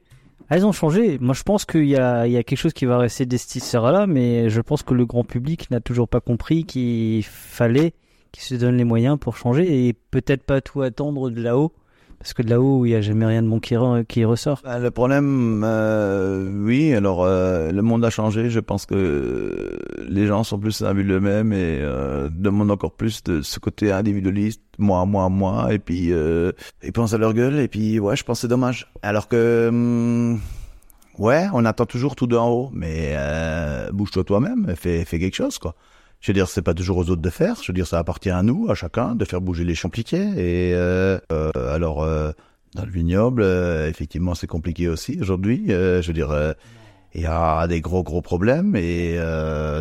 [0.49, 1.19] Elles ont changé.
[1.19, 3.37] Moi, je pense qu'il y a, il y a quelque chose qui va rester de
[3.37, 7.95] cette histoire-là, mais je pense que le grand public n'a toujours pas compris qu'il fallait
[8.31, 11.73] qu'il se donne les moyens pour changer et peut-être pas tout attendre de là-haut.
[12.23, 13.75] Parce que de là-haut, il n'y a jamais rien de bon qui,
[14.07, 14.61] qui ressort.
[14.63, 18.49] Ben, le problème, euh, oui, alors euh, le monde a changé.
[18.49, 19.77] Je pense que
[20.09, 24.63] les gens sont plus imbus d'eux-mêmes et euh, demandent encore plus de ce côté individualiste,
[24.79, 26.53] moi, moi, moi, et puis euh,
[26.85, 27.59] ils pensent à leur gueule.
[27.59, 28.89] Et puis ouais, je pense que c'est dommage.
[29.03, 30.39] Alors que hum,
[31.19, 35.59] ouais, on attend toujours tout d'en haut, mais euh, bouge-toi toi-même, fais, fais quelque chose
[35.59, 35.75] quoi.
[36.23, 37.57] Je veux dire, c'est pas toujours aux autres de faire.
[37.61, 40.29] Je veux dire, ça appartient à nous, à chacun, de faire bouger les champiquets.
[40.37, 42.31] Et euh, euh, alors, euh,
[42.77, 45.67] dans le vignoble, euh, effectivement, c'est compliqué aussi aujourd'hui.
[45.71, 46.53] Euh, je veux dire, euh,
[47.15, 49.19] il y a des gros gros problèmes et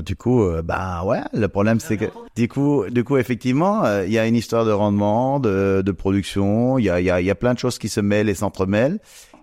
[0.03, 4.19] du coup, bah ouais, le problème c'est que du coup, du coup, effectivement, il y
[4.19, 6.77] a une histoire de rendement, de, de production.
[6.77, 8.35] Il y a, y a, il y a plein de choses qui se mêlent et
[8.35, 8.99] s'entremêlent.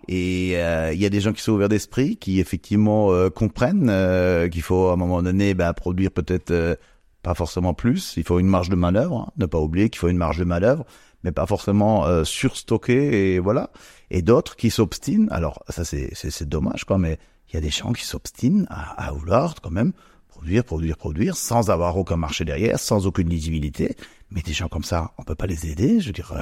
[0.09, 3.89] Et euh, il y a des gens qui sont ouverts d'esprit, qui effectivement euh, comprennent
[3.91, 6.77] euh, qu'il faut à un moment donné bah, produire peut-être euh,
[7.23, 8.15] pas forcément plus.
[8.17, 9.27] Il faut une marge de manœuvre.
[9.29, 9.33] hein.
[9.37, 10.87] Ne pas oublier qu'il faut une marge de manœuvre,
[11.25, 13.71] mais pas forcément euh, surstocker et voilà.
[14.11, 15.29] Et d'autres qui s'obstinent.
[15.31, 17.19] Alors ça c'est c'est c'est dommage quoi, mais
[17.51, 19.93] il y a des gens qui s'obstinent à, à vouloir quand même
[20.29, 23.97] produire, produire, produire, sans avoir aucun marché derrière, sans aucune lisibilité.
[24.31, 26.01] Mais des gens comme ça, on peut pas les aider.
[26.01, 26.33] Je veux dire,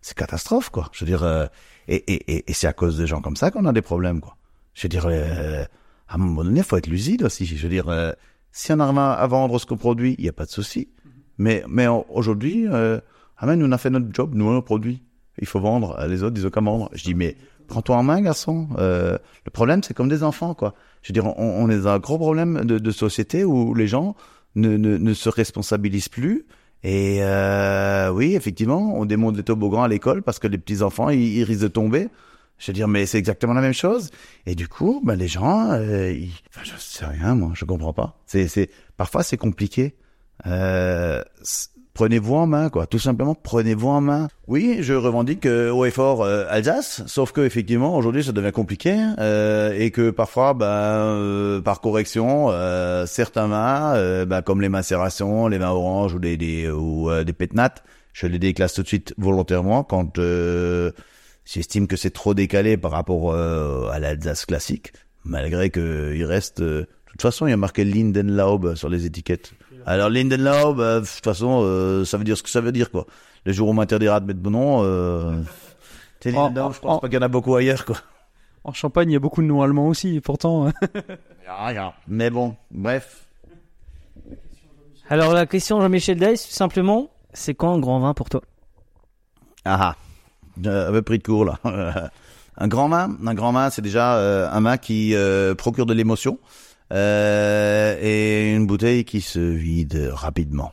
[0.00, 0.88] c'est catastrophe quoi.
[0.92, 1.46] Je veux dire, euh,
[1.88, 4.20] et, et, et, et c'est à cause des gens comme ça qu'on a des problèmes
[4.20, 4.36] quoi.
[4.74, 5.64] Je veux dire, euh,
[6.08, 7.44] à un moment donné, faut être lucide aussi.
[7.44, 8.12] Je veux dire, euh,
[8.52, 10.88] si on arrive à à vendre ce qu'on produit, il y a pas de souci.
[11.38, 13.00] Mais mais aujourd'hui, euh,
[13.38, 15.02] ah mais nous on a fait notre job, nous on produit.
[15.38, 15.98] Il faut vendre.
[15.98, 16.88] Euh, Les autres disent qu'à vendre.
[16.92, 17.36] Je dis mais
[17.68, 18.68] prends-toi en main, garçon.
[18.78, 20.74] Euh, le problème c'est comme des enfants quoi.
[21.02, 23.88] Je veux dire, on, on est dans un gros problème de, de société où les
[23.88, 24.14] gens
[24.54, 26.46] ne, ne se responsabilisent plus.
[26.84, 31.10] Et euh, oui, effectivement, on démonte les toboggans à l'école parce que les petits enfants,
[31.10, 32.08] ils, risquent de tomber.
[32.58, 34.10] Je veux dire, mais c'est exactement la même chose.
[34.46, 36.32] Et du coup, ben, les gens, euh, ils...
[36.48, 38.20] enfin, je sais rien, moi, je comprends pas.
[38.26, 39.96] C'est, c'est, parfois, c'est compliqué.
[40.46, 41.22] Euh,
[41.94, 42.86] prenez-vous en main, quoi.
[42.86, 44.28] Tout simplement, prenez-vous en main.
[44.46, 48.52] Oui, je revendique euh, haut et fort euh, Alsace, sauf que effectivement, aujourd'hui, ça devient
[48.52, 54.60] compliqué euh, et que parfois, ben, euh, par correction, euh, certains vins, euh, ben, comme
[54.60, 58.82] les macérations, les vins oranges ou des, des ou des pétnates, je les déclasse tout
[58.82, 60.18] de suite volontairement quand
[61.44, 64.92] j'estime que c'est trop décalé par rapport à l'Alsace classique,
[65.24, 66.60] malgré que il reste.
[66.60, 69.52] de toute façon, il y a marqué Lindenlaub sur les étiquettes.
[69.86, 72.90] Alors Lindenlaub, euh, de toute façon, euh, ça veut dire ce que ça veut dire
[72.90, 73.06] quoi.
[73.44, 75.42] Le jour où on m'interdira de mettre bon nom, euh,
[76.24, 77.96] Lindenlaub, je en- pense pas qu'il y en a beaucoup ailleurs quoi.
[78.64, 80.68] En Champagne, il y a beaucoup de noms allemands aussi, et pourtant.
[80.68, 80.72] hein.
[82.06, 83.26] Mais bon, bref.
[85.08, 88.40] Alors la question Jean-Michel Dice, simplement, c'est quoi un grand vin pour toi?
[89.64, 89.96] Ah ah,
[90.66, 91.58] euh, un peu pris de court là.
[92.56, 95.92] un grand vin, un grand vin, c'est déjà euh, un vin qui euh, procure de
[95.94, 96.38] l'émotion
[96.92, 100.72] euh, et une bouteille qui se vide rapidement.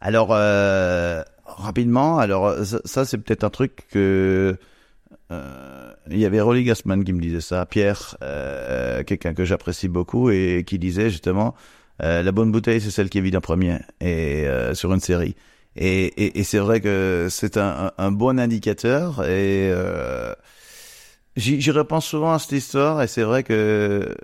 [0.00, 4.56] Alors euh, rapidement, alors ça, c'est peut-être un truc que
[5.30, 9.88] euh, il y avait Rolly Gassman qui me disait ça, Pierre, euh, quelqu'un que j'apprécie
[9.88, 11.54] beaucoup et qui disait justement
[12.02, 15.00] euh, la bonne bouteille c'est celle qui est vide en premier et euh, sur une
[15.00, 15.34] série.
[15.76, 20.32] Et, et, et c'est vrai que c'est un, un, bon indicateur et euh,
[21.36, 24.14] j'y repense souvent à cette histoire et c'est vrai que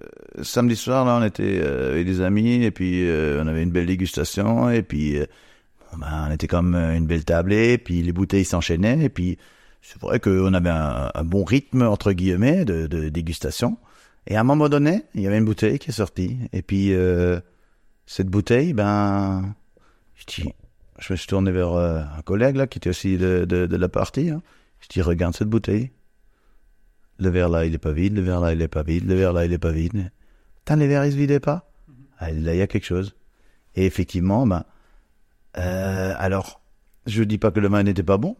[0.42, 3.70] samedi soir là on était euh, avec des amis et puis euh, on avait une
[3.70, 5.26] belle dégustation et puis euh,
[5.98, 9.38] ben, on était comme une belle tablée puis les bouteilles s'enchaînaient et puis
[9.82, 13.76] c'est vrai qu'on avait un, bon rythme entre guillemets de, de dégustation
[14.26, 16.94] et à un moment donné il y avait une bouteille qui est sortie et puis
[16.94, 17.40] euh,
[18.06, 19.54] cette bouteille ben
[20.14, 20.52] je dis
[21.02, 23.76] je me suis tourné vers euh, un collègue là qui était aussi de, de, de
[23.76, 24.30] la partie.
[24.30, 24.42] Hein.
[24.80, 25.90] Je dis regarde cette bouteille.
[27.18, 29.14] Le verre là il est pas vide, le verre là il est pas vide, le
[29.14, 30.10] verre là il est pas vide.
[30.58, 31.70] Putain les verres ils se vidaient pas.
[32.18, 33.14] Ah, là il y a quelque chose.
[33.74, 34.64] Et effectivement ben
[35.58, 36.62] euh, alors
[37.06, 38.36] je dis pas que le vin n'était pas bon,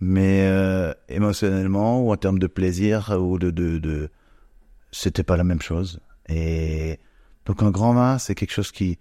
[0.00, 4.10] mais euh, émotionnellement ou en termes de plaisir ou de de, de
[4.90, 6.00] c'était pas la même chose.
[6.28, 6.98] Et
[7.46, 8.98] donc un grand vin c'est quelque chose qui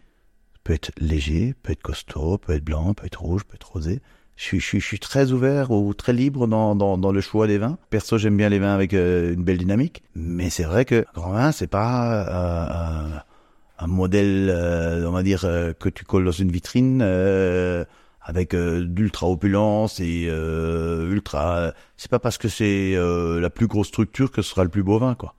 [0.63, 4.01] peut être léger, peut être costaud, peut être blanc, peut être rouge, peut être rosé.
[4.41, 7.45] Je suis, je je suis très ouvert ou très libre dans, dans, dans le choix
[7.45, 7.77] des vins.
[7.91, 10.01] Perso, j'aime bien les vins avec euh, une belle dynamique.
[10.15, 13.19] Mais c'est vrai que grand vin, c'est pas euh,
[13.77, 17.85] un, modèle, euh, on va dire, euh, que tu colles dans une vitrine euh,
[18.19, 21.73] avec euh, d'ultra opulence et euh, ultra.
[21.95, 24.81] C'est pas parce que c'est euh, la plus grosse structure que ce sera le plus
[24.81, 25.35] beau vin, quoi.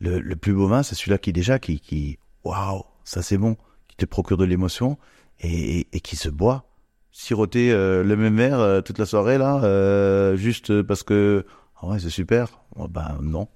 [0.00, 3.56] Le, le plus beau vin, c'est celui-là qui déjà qui, qui, waouh, ça c'est bon
[4.00, 4.98] te procure de l'émotion
[5.40, 6.64] et, et, et, qui se boit.
[7.12, 11.44] Siroter euh, le même verre euh, toute la soirée là, euh, juste parce que
[11.82, 12.48] ah ouais c'est super.
[12.76, 13.48] Oh, ben non.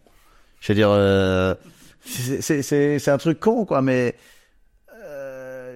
[0.61, 1.55] Je veux dire, euh,
[2.05, 4.17] c'est c'est un truc con quoi, mais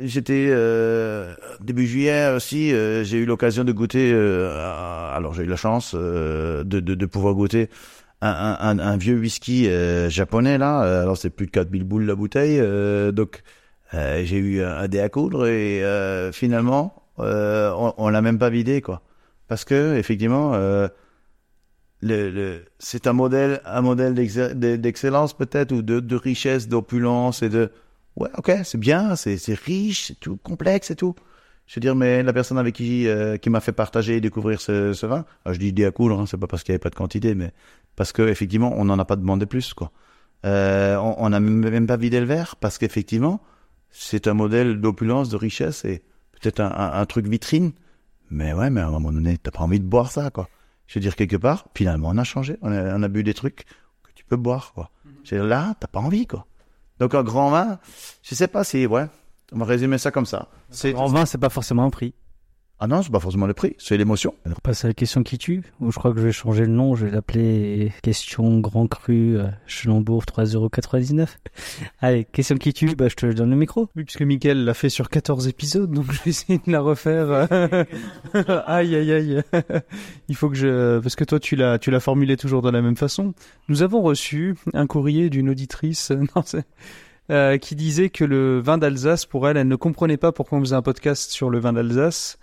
[0.01, 4.13] j'étais euh, début juillet aussi, euh, j'ai eu l'occasion de goûter.
[4.13, 7.69] euh, alors j'ai eu la chance de, de, de pouvoir goûter
[8.21, 9.69] un, un, un, vieux whisky
[10.09, 10.81] japonais là.
[11.03, 12.61] Alors c'est plus de 4000 boules la bouteille,
[13.13, 13.43] donc
[13.93, 15.83] j'ai eu un, un dé à coudre et
[16.33, 19.03] finalement euh, on, on l'a même pas vidé quoi.
[19.49, 20.89] Parce que effectivement euh,
[22.79, 27.71] c'est un modèle un modèle d'excellence peut-être ou de, richesse d'opulence et de
[28.17, 31.15] ouais ok c'est bien c'est riche c'est tout complexe et tout.
[31.67, 34.61] Je veux dire mais la personne avec qui euh, qui m'a fait partager et découvrir
[34.61, 36.75] ce, ce vin alors, je dis dé à coudre hein, c'est pas parce qu'il y
[36.75, 37.53] avait pas de quantité mais
[37.97, 39.93] parce que effectivement on n'en a pas demandé plus quoi.
[40.45, 43.41] On n'a même pas vidé le verre parce qu'effectivement
[43.91, 46.03] c'est un modèle d'opulence, de richesse et
[46.41, 47.73] peut-être un, un, un truc vitrine.
[48.31, 50.49] Mais ouais, mais à un moment donné, t'as pas envie de boire ça, quoi.
[50.87, 52.57] Je veux dire, quelque part, finalement, on a changé.
[52.63, 53.65] On a, on a bu des trucs
[54.03, 54.91] que tu peux boire, quoi.
[55.25, 56.47] Je veux dire, là, t'as pas envie, quoi.
[56.99, 57.79] Donc, un grand vin,
[58.23, 59.07] je sais pas si, ouais,
[59.53, 60.49] on va résumer ça comme ça.
[60.85, 62.15] Un grand vin, c'est pas forcément un prix.
[62.81, 64.35] Ah non, c'est pas forcément le prix, c'est l'émotion.
[64.47, 66.71] On passe à la question qui tue, ou je crois que je vais changer le
[66.71, 71.27] nom, je vais l'appeler question grand cru euh, Schellembourg 3,99€.
[72.01, 73.89] Allez, question qui tue, bah je te donne le micro.
[73.97, 77.49] Oui, puisque Mickaël l'a fait sur 14 épisodes, donc je vais essayer de la refaire.
[78.69, 79.43] aïe, aïe, aïe.
[80.29, 81.01] Il faut que je...
[81.01, 83.35] Parce que toi, tu l'as, tu l'as formulé toujours de la même façon.
[83.69, 86.65] Nous avons reçu un courrier d'une auditrice non, c'est-
[87.31, 90.61] euh, qui disait que le vin d'Alsace, pour elle, elle ne comprenait pas pourquoi on
[90.63, 92.39] faisait un podcast sur le vin d'Alsace,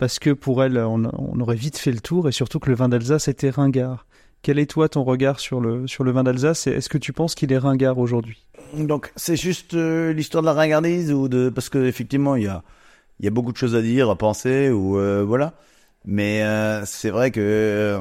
[0.00, 1.04] parce que pour elle, on,
[1.40, 4.06] aurait vite fait le tour, et surtout que le vin d'Alsace était ringard.
[4.40, 7.12] Quel est toi ton regard sur le sur le vin d'Alsace et est-ce que tu
[7.12, 8.46] penses qu'il est ringard aujourd'hui?
[8.72, 12.46] Donc c'est juste euh, l'histoire de la ringardise ou de parce que effectivement il y
[12.46, 12.62] a
[13.20, 15.52] y a beaucoup de choses à dire, à penser ou euh, voilà.
[16.06, 18.00] Mais euh, c'est vrai que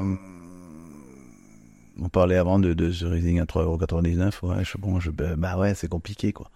[2.02, 4.32] on parlait avant de, de ce Rising à 3,99€.
[4.44, 6.50] Ouais, je, bon, je, bah ouais, c'est compliqué quoi.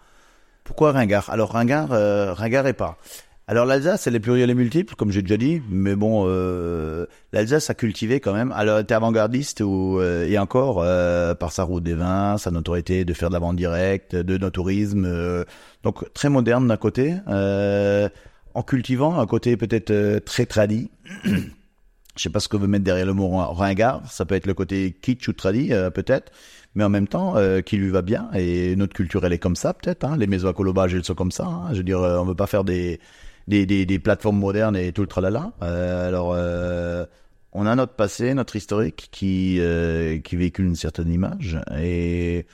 [0.63, 1.29] Pourquoi ringard?
[1.29, 1.89] Alors ringard,
[2.37, 2.97] ringard et pas.
[3.45, 7.69] Alors l'Alsace, elle est plurielle et multiple, comme j'ai déjà dit, mais bon, euh, l'Alsace
[7.69, 8.53] a cultivé quand même.
[8.53, 12.51] Alors elle était avant-gardiste ou euh, et encore euh, par sa route des vins, sa
[12.51, 15.43] notoriété de faire de la vente directe, de nos tourisme, euh,
[15.83, 18.07] donc très moderne d'un côté, euh,
[18.53, 20.89] en cultivant un côté peut-être euh, très tradi.
[21.25, 24.03] Je sais pas ce que veut mettre derrière le mot ringard.
[24.09, 26.31] Ça peut être le côté kitsch ou tradi, peut-être,
[26.75, 28.29] mais en même temps, euh, qui lui va bien.
[28.33, 30.03] Et notre culture, elle est comme ça, peut-être.
[30.03, 30.17] Hein.
[30.17, 31.45] Les maisons à colombage, elles sont comme ça.
[31.45, 31.67] Hein.
[31.71, 32.99] Je veux dire, euh, on veut pas faire des
[33.47, 35.51] des, des, des plateformes modernes et tout le tralala.
[35.61, 37.05] Euh, alors, euh,
[37.51, 41.59] on a notre passé, notre historique qui euh, qui véhicule une certaine image.
[41.77, 42.45] Et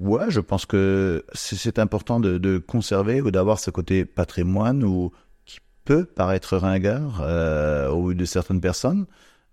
[0.00, 5.10] ouais, je pense que c'est important de, de conserver ou d'avoir ce côté patrimoine ou
[5.44, 9.06] qui peut paraître ringard euh, au vu de certaines personnes.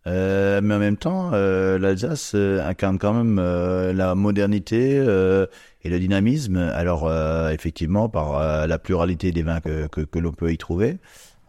[0.07, 5.45] Euh, mais en même temps, euh, l'Alsace euh, incarne quand même euh, la modernité euh,
[5.83, 6.57] et le dynamisme.
[6.57, 10.97] Alors, euh, effectivement, par la pluralité des vins que, que, que l'on peut y trouver.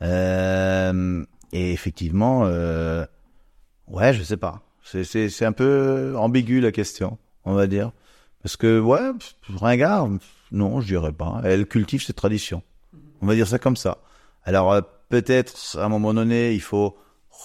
[0.03, 2.43] Et effectivement,
[3.89, 4.63] ouais, je sais pas.
[4.83, 7.93] C'est, un peu ambigu la question, on va dire.
[8.43, 9.11] Parce que, ouais,
[9.57, 10.09] ringard,
[10.51, 11.41] non, je dirais pas.
[11.45, 12.63] Elle cultive ses traditions.
[13.21, 13.99] On va dire ça comme ça.
[14.45, 14.81] Alors,
[15.11, 16.97] peut-être, à un moment donné, il faut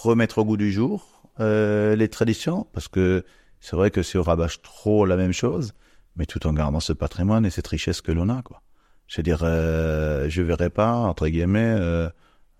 [0.03, 3.23] remettre au goût du jour euh, les traditions, parce que
[3.59, 5.73] c'est vrai que si on rabâche trop la même chose,
[6.15, 8.61] mais tout en gardant ce patrimoine et cette richesse que l'on a, quoi.
[9.07, 12.09] Je veux dire, euh, je verrais pas, entre guillemets, euh,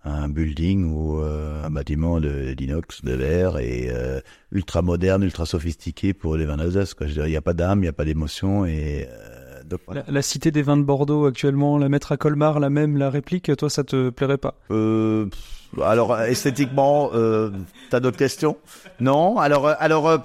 [0.04, 4.20] un building ou euh, un bâtiment de d'inox, de verre et euh,
[4.52, 7.06] ultra moderne, ultra sophistiqué pour les vins d'Alsace, quoi.
[7.06, 9.64] Je veux dire, il n'y a pas d'âme, il n'y a pas d'émotion et euh,
[9.64, 10.04] donc voilà.
[10.06, 13.10] la, la cité des vins de Bordeaux actuellement, la mettre à Colmar, la même, la
[13.10, 14.54] réplique, toi ça te plairait pas?
[14.70, 17.50] Euh, pff, alors esthétiquement, euh,
[17.90, 18.56] t'as d'autres questions?
[19.00, 19.38] Non?
[19.38, 20.18] Alors, euh, alors, euh,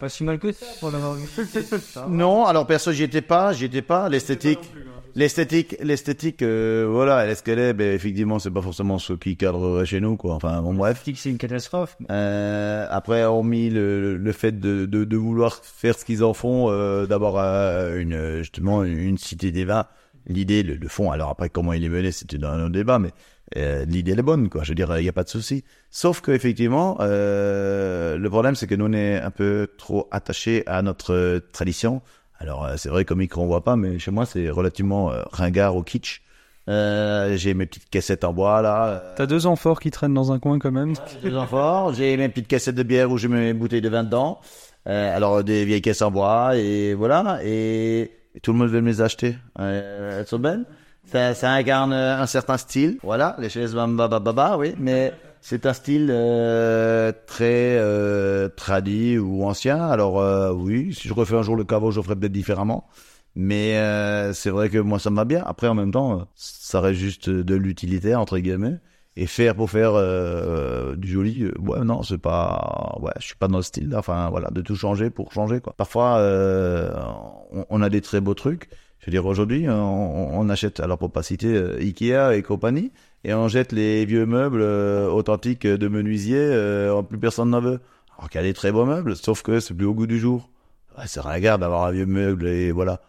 [0.00, 1.26] Pas si mal que ça pour l'avoir vu.
[2.08, 2.44] non.
[2.44, 4.08] Alors perso, j'y étais pas, j'y étais pas.
[4.08, 4.60] L'esthétique,
[5.14, 7.72] l'esthétique, l'esthétique, euh, voilà, elle est ce qu'elle est.
[7.72, 10.34] Ben effectivement, c'est pas forcément ce qui cadrerait chez nous, quoi.
[10.34, 10.98] Enfin, bon, bref.
[11.00, 11.96] Je dis que c'est une catastrophe.
[12.00, 16.34] mais- Euh, après, hormis le, le fait de, de, de vouloir faire ce qu'ils en
[16.34, 19.86] font, euh, d'avoir euh, une justement une cité des vins,
[20.28, 21.10] l'idée, le, le fond.
[21.10, 23.10] Alors après, comment il est mené, c'était dans un autre débat, mais
[23.56, 24.62] euh, l'idée elle est bonne, quoi.
[24.62, 25.64] Je veux dire, il n'y a pas de souci.
[25.90, 30.62] Sauf que effectivement, euh, le problème, c'est que nous on est un peu trop attachés
[30.66, 32.02] à notre euh, tradition.
[32.40, 35.22] Alors euh, c'est vrai qu'au micro on voit pas, mais chez moi c'est relativement euh,
[35.32, 36.22] ringard au kitsch.
[36.68, 38.86] Euh, j'ai mes petites caissettes en bois là.
[38.88, 40.92] euh, T'as deux amphores qui traînent dans un coin quand même.
[41.22, 44.04] deux amphores, j'ai mes petites cassettes de bière où je mets mes bouteilles de vin
[44.04, 44.38] dedans.
[44.86, 48.82] Euh, alors des vieilles caisses en bois et voilà et, et tout le monde veut
[48.82, 49.36] me les acheter.
[49.58, 50.64] Euh, elles sont belles.
[51.10, 52.98] Ça, ça incarne euh, un certain style.
[53.02, 59.16] Voilà, les chaises bamba baba baba, oui, mais c'est un style euh, très euh, tradi
[59.18, 59.80] ou ancien.
[59.88, 62.86] Alors euh, oui, si je refais un jour le caveau, je ferai peut-être différemment.
[63.34, 65.42] Mais euh, c'est vrai que moi ça me va bien.
[65.46, 68.78] Après en même temps, ça reste juste de l'utilitaire entre guillemets.
[69.16, 73.48] Et faire pour faire euh, du joli, ouais non c'est pas, ouais je suis pas
[73.48, 73.94] dans le style.
[73.96, 75.72] Enfin voilà, de tout changer pour changer quoi.
[75.76, 76.18] Parfois
[77.70, 78.68] on a des très beaux trucs.
[79.00, 82.92] Je veux dire aujourd'hui on, on achète, alors pour pas citer euh, Ikea et compagnie,
[83.24, 87.80] et on jette les vieux meubles euh, authentiques de menuisier, euh, plus personne n'en veut.
[88.16, 90.18] Alors qu'il y a des très beaux meubles, sauf que c'est plus au goût du
[90.18, 90.50] jour.
[90.96, 93.00] Ouais, c'est ringard d'avoir un vieux meuble et voilà.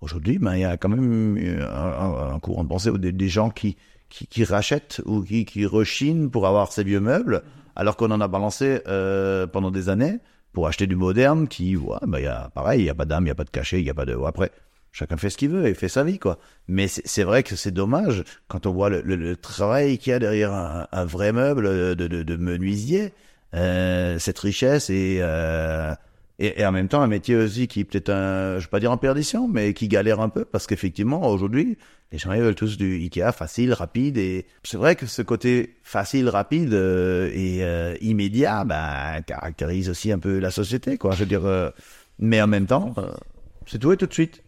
[0.00, 3.28] Aujourd'hui, ben, il y a quand même euh, un, un- courant de pensée des, des
[3.28, 3.76] gens qui,
[4.10, 7.42] qui, qui rachètent ou qui, qui rechinent pour avoir ces vieux meubles,
[7.76, 10.18] alors qu'on en a balancé euh, pendant des années
[10.52, 13.22] pour acheter du moderne qui, ouais, il y a, pareil, il n'y a pas d'âme,
[13.22, 14.16] il n'y a pas de cachet, il n'y a pas de...
[14.26, 14.50] Après,
[14.98, 16.38] chacun fait ce qu'il veut et fait sa vie, quoi.
[16.68, 20.14] Mais c'est vrai que c'est dommage quand on voit le, le- le travail qu'il y
[20.14, 23.12] a derrière un, un vrai meuble de, de, de menuisier,
[23.54, 25.18] euh, cette richesse et...
[25.20, 25.94] Euh,
[26.38, 28.78] et, et en même temps, un métier aussi qui est peut-être un, je vais pas
[28.78, 31.78] dire en perdition, mais qui galère un peu parce qu'effectivement, aujourd'hui,
[32.12, 35.76] les gens ils veulent tous du Ikea facile, rapide et c'est vrai que ce côté
[35.82, 41.12] facile, rapide euh, et euh, immédiat, ben, caractérise aussi un peu la société, quoi.
[41.12, 41.70] Je veux dire, euh,
[42.18, 43.12] mais en même temps, euh,
[43.66, 44.42] c'est tout et tout de suite.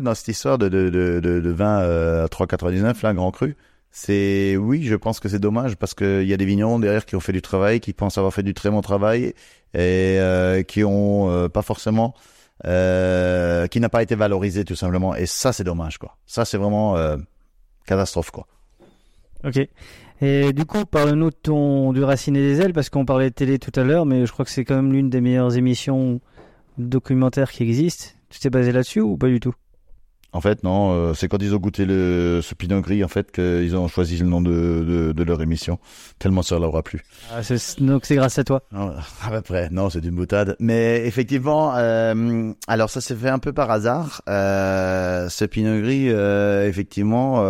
[0.00, 3.56] Dans cette histoire de, de, de, de, vin euh, à 3,99, là, grand cru,
[3.90, 7.14] c'est oui, je pense que c'est dommage parce qu'il y a des vignerons derrière qui
[7.14, 9.34] ont fait du travail, qui pensent avoir fait du très bon travail
[9.74, 12.14] et euh, qui ont euh, pas forcément
[12.64, 15.14] qui n'a pas été valorisé tout simplement.
[15.16, 16.16] Et ça, c'est dommage, quoi.
[16.26, 16.96] Ça, c'est vraiment
[17.86, 18.46] catastrophe, quoi.
[19.44, 19.68] Ok.
[20.24, 23.34] Et du coup, parle-nous de ton du Racine et des ailes, parce qu'on parlait de
[23.34, 26.20] télé tout à l'heure, mais je crois que c'est quand même l'une des meilleures émissions
[26.78, 28.06] documentaires qui existent.
[28.30, 29.52] Tu t'es basé là-dessus ou pas du tout?
[30.34, 33.32] En fait, non, euh, c'est quand ils ont goûté le, ce pinot gris, en fait,
[33.32, 35.78] qu'ils ont choisi le nom de, de, de leur émission.
[36.18, 37.02] Tellement ça leur a plu.
[37.34, 37.40] ah,
[37.80, 38.62] Donc c'est grâce à toi.
[38.72, 40.56] À peu près, non, c'est une boutade.
[40.60, 44.22] Mais effectivement, euh, alors ça s'est fait un peu par hasard.
[44.28, 47.42] Euh, ce pinot gris, euh, effectivement,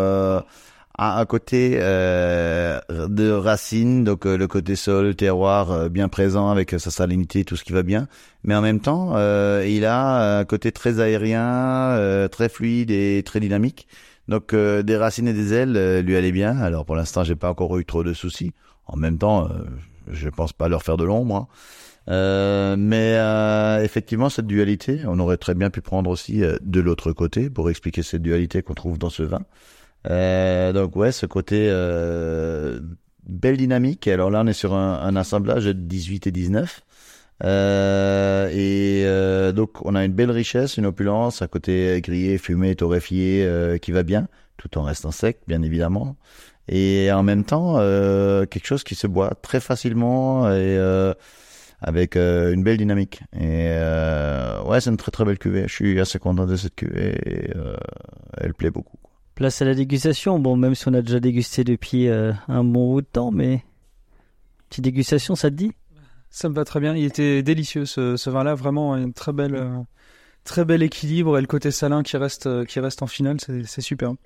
[0.99, 6.51] a un côté euh, de racine, donc euh, le côté sol, terroir euh, bien présent
[6.51, 8.09] avec sa salinité, tout ce qui va bien.
[8.45, 13.22] Mais en même temps, euh, il a un côté très aérien, euh, très fluide et
[13.24, 13.86] très dynamique.
[14.28, 16.59] Donc euh, des racines et des ailes euh, lui allaient bien.
[16.59, 18.53] Alors pour l'instant, j'ai pas encore eu trop de soucis.
[18.86, 19.64] En même temps, euh,
[20.11, 21.36] je pense pas leur faire de l'ombre.
[21.36, 21.49] hein.
[22.09, 26.80] Euh, mais euh, effectivement, cette dualité, on aurait très bien pu prendre aussi euh, de
[26.80, 29.43] l'autre côté pour expliquer cette dualité qu'on trouve dans ce vin.
[30.11, 32.80] Euh, donc ouais, ce côté euh,
[33.24, 34.09] belle dynamique.
[34.09, 36.82] Alors là, on est sur un, un assemblage de 18 et 19.
[37.44, 42.76] Euh, et euh, donc on a une belle richesse, une opulence, un côté grillé, fumé,
[42.76, 44.28] torréfié euh, qui va bien,
[44.59, 46.16] tout en restant sec, bien évidemment.
[46.68, 50.78] Et en même temps, euh, quelque chose qui se boit très facilement et
[51.80, 53.22] avec une belle dynamique.
[53.38, 53.68] Et
[54.64, 55.64] ouais, c'est une très très belle cuvée.
[55.66, 57.18] Je suis assez content de cette cuvée.
[57.26, 57.53] Et,
[58.38, 58.98] elle plaît beaucoup.
[59.35, 60.39] Place à la dégustation.
[60.39, 63.64] Bon, même si on a déjà dégusté depuis euh, un bon bout de temps, mais
[64.68, 65.72] petite dégustation, ça te dit?
[66.30, 66.95] Ça me va très bien.
[66.95, 69.78] Il était délicieux ce, ce vin-là, vraiment un très bel, euh,
[70.45, 73.64] très bel équilibre et le côté salin qui reste, euh, qui reste en finale, c'est
[73.64, 74.16] c'est superbe.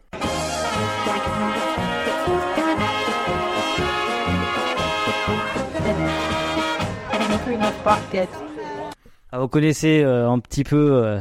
[9.32, 11.20] Ah, vous connaissez euh, un petit peu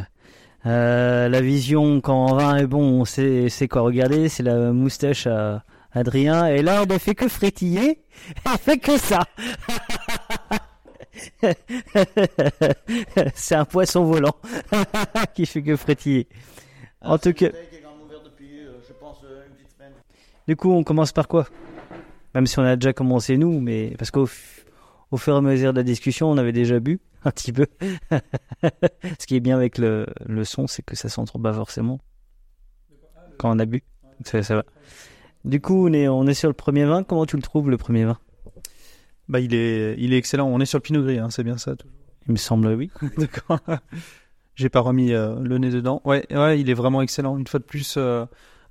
[0.66, 0.70] euh,
[1.26, 5.28] euh, la vision quand vin est bon, on sait, sait quoi regarder, c'est la moustache
[5.28, 8.02] à Adrien, et là on ne fait que frétiller,
[8.46, 9.24] on fait que ça.
[13.36, 14.36] c'est un poisson volant
[15.36, 16.28] qui fait que frétiller.
[17.02, 17.50] En tout cas,
[20.48, 21.48] du coup on commence par quoi?
[22.34, 24.66] Même si on a déjà commencé nous, mais parce qu'au f-
[25.12, 27.68] au fur et à mesure de la discussion, on avait déjà bu un petit peu.
[29.20, 32.00] Ce qui est bien avec le, le son, c'est que ça s'entend pas forcément
[33.38, 33.84] quand on a bu.
[34.24, 34.64] Ça, ça va.
[35.44, 37.04] Du coup, on est, on est sur le premier vin.
[37.04, 38.18] Comment tu le trouves, le premier vin?
[39.28, 40.48] Bah, il est, il est excellent.
[40.48, 41.76] On est sur le Pinot Gris, hein, c'est bien ça.
[41.76, 41.96] toujours.
[42.28, 42.92] Il me semble, oui.
[43.18, 43.60] D'accord.
[44.56, 46.02] J'ai pas remis euh, le nez dedans.
[46.06, 47.38] Ouais, ouais, il est vraiment excellent.
[47.38, 48.26] Une fois de plus, euh,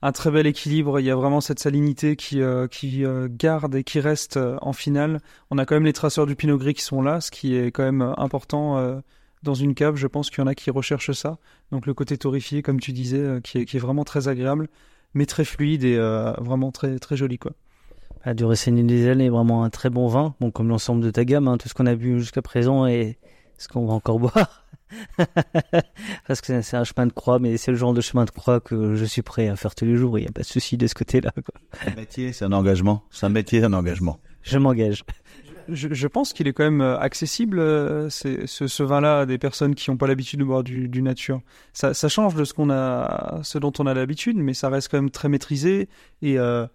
[0.05, 1.01] un très bel équilibre.
[1.01, 4.59] Il y a vraiment cette salinité qui, euh, qui euh, garde et qui reste euh,
[4.61, 5.21] en finale.
[5.51, 7.69] On a quand même les traceurs du Pinot Gris qui sont là, ce qui est
[7.69, 9.01] quand même euh, important euh,
[9.43, 9.97] dans une cave.
[9.97, 11.39] Je pense qu'il y en a qui recherchent ça.
[11.73, 14.69] Donc le côté torréfié, comme tu disais, qui, est, vraiment très agréable,
[15.15, 15.97] mais très fluide et
[16.39, 17.53] vraiment très, très joli, quoi.
[18.25, 20.35] Ah, du Racine Diesel est vraiment un très bon vin.
[20.41, 23.19] Bon, comme l'ensemble de ta gamme, hein, tout ce qu'on a bu jusqu'à présent et
[23.59, 24.64] ce qu'on va encore boire.
[26.27, 28.61] Parce que c'est- un chemin de croix, mais c'est le genre de chemin de croix
[28.61, 30.19] que je suis prêt à faire tous les jours.
[30.19, 31.31] Il n'y a pas de souci de ce côté-là.
[31.33, 31.61] quoi.
[31.93, 33.03] Un métier, c'est un engagement.
[33.11, 34.19] C'est un métier, c'est un engagement.
[34.43, 35.05] Je m'engage.
[35.69, 39.27] Je, je pense qu'il est quand même euh, accessible, euh, c'est- ce, ce vin-là, à
[39.27, 41.41] des personnes qui n'ont pas l'habitude de boire du, du nature.
[41.73, 44.89] Ça, ça change de ce qu'on a, ce dont on a l'habitude, mais ça reste
[44.91, 45.89] quand même très maîtrisé.
[46.21, 46.67] Et euh,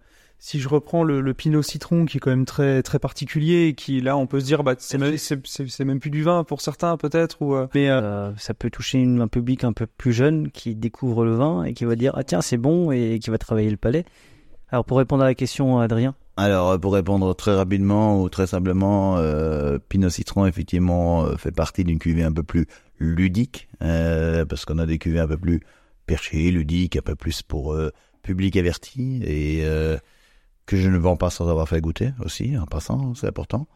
[0.42, 3.74] si je reprends le, le Pinot Citron, qui est quand même très très particulier, et
[3.74, 6.22] qui là, on peut se dire, bah, c'est même, c'est- c'est- c'est même plus du
[6.22, 9.62] vin pour certains peut-être, ou euh, mais euh, Euh, ça peut toucher une- un public
[9.64, 12.56] un peu plus jeune qui découvre le vin et qui va dire ah tiens c'est
[12.56, 14.04] bon et qui va travailler le palais.
[14.70, 19.18] Alors pour répondre à la question Adrien, Alors, pour répondre très rapidement ou très simplement,
[19.18, 22.66] euh, Pinot Citron, effectivement, euh, fait partie d'une cuvée un peu plus
[22.98, 25.60] ludique, euh, parce qu'on a des cuvées un peu plus
[26.06, 27.90] perchées, ludiques, un peu plus pour euh,
[28.22, 29.98] public averti, et euh,
[30.70, 33.66] que je ne vends pas sans avoir fait goûter aussi, en passant, c'est important.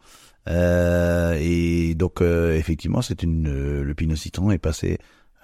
[0.47, 4.97] Euh, et donc, euh, effectivement, c'est une euh, le Pinot Citron est passé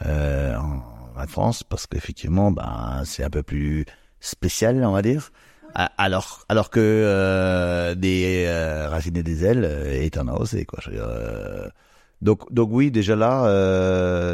[0.06, 0.82] euh, en,
[1.22, 3.84] en France, parce qu'effectivement, ben, c'est un peu plus
[4.22, 5.34] spécial, on va dire.
[5.74, 8.48] Alors, alors que euh, des
[8.90, 10.80] racines et des ailes est un osé, quoi.
[10.82, 11.10] Je veux dire,
[12.22, 13.44] donc, donc oui, déjà là,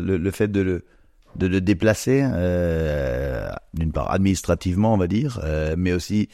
[0.02, 0.86] le, le fait de le
[1.36, 2.22] de le déplacer,
[3.74, 5.40] d'une part administrativement, on va dire,
[5.78, 6.30] mais aussi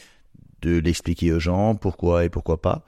[0.64, 2.84] de l'expliquer aux gens pourquoi et pourquoi pas.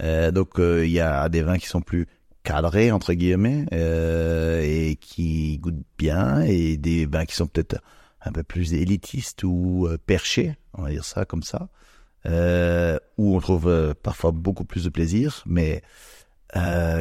[0.00, 2.06] Euh, donc, euh, il y a des vins qui sont plus
[2.42, 7.80] cadrés entre guillemets euh, et qui goûtent bien, et des vins qui sont peut-être
[8.22, 11.68] un peu plus élitistes ou perchés, on va dire ça comme ça,
[12.24, 15.82] où on trouve parfois beaucoup plus de plaisir, mais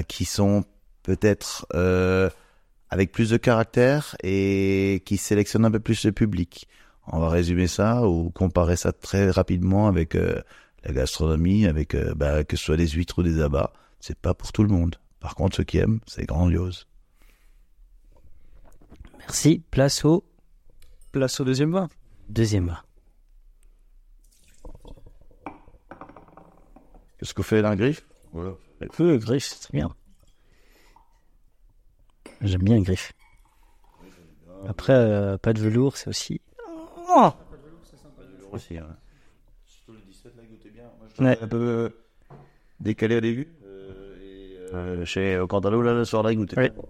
[0.08, 0.66] qui sont
[1.04, 1.68] peut-être
[2.90, 6.68] avec plus de caractère et qui sélectionne un peu plus le public.
[7.08, 10.42] On va résumer ça ou comparer ça très rapidement avec euh,
[10.84, 13.74] la gastronomie, avec euh, bah, que ce soit des huîtres ou des abats.
[14.00, 14.96] C'est pas pour tout le monde.
[15.20, 16.88] Par contre, ceux qui aiment, c'est grandiose.
[19.20, 19.64] Merci.
[19.72, 20.24] Place au
[21.12, 21.88] Place au deuxième vin.
[22.30, 22.80] deuxième vin.
[27.18, 29.96] Qu'est-ce que fait la griffe Le griffe, c'est très bien.
[32.42, 33.14] J'aime bien le griffe.
[34.68, 36.42] Après, euh, pas de velours, c'est aussi.
[37.08, 37.32] Oh
[38.52, 38.78] aussi.
[38.78, 38.88] Hein.
[39.66, 40.84] Surtout le 17 là, goûtez bien.
[40.98, 41.38] Moi, je Ouais.
[41.42, 41.90] un peu euh,
[42.80, 43.48] décalé au début.
[43.66, 46.70] Euh, et, euh, chez euh, Cantalo, là, le soir là, il goûtait Ouais.
[46.70, 46.82] bien.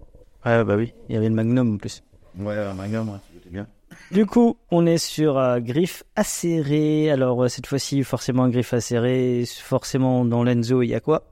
[0.44, 2.04] Ouais, bah oui, il y avait le magnum en plus.
[2.38, 3.66] Ouais, un magnum, ouais, goûtait bien.
[4.12, 7.10] Du coup, on est sur euh, griffe acérée.
[7.10, 9.44] Alors, euh, cette fois-ci, forcément, un griffe acéré.
[9.46, 11.24] Forcément, dans l'Enzo, il y a quoi?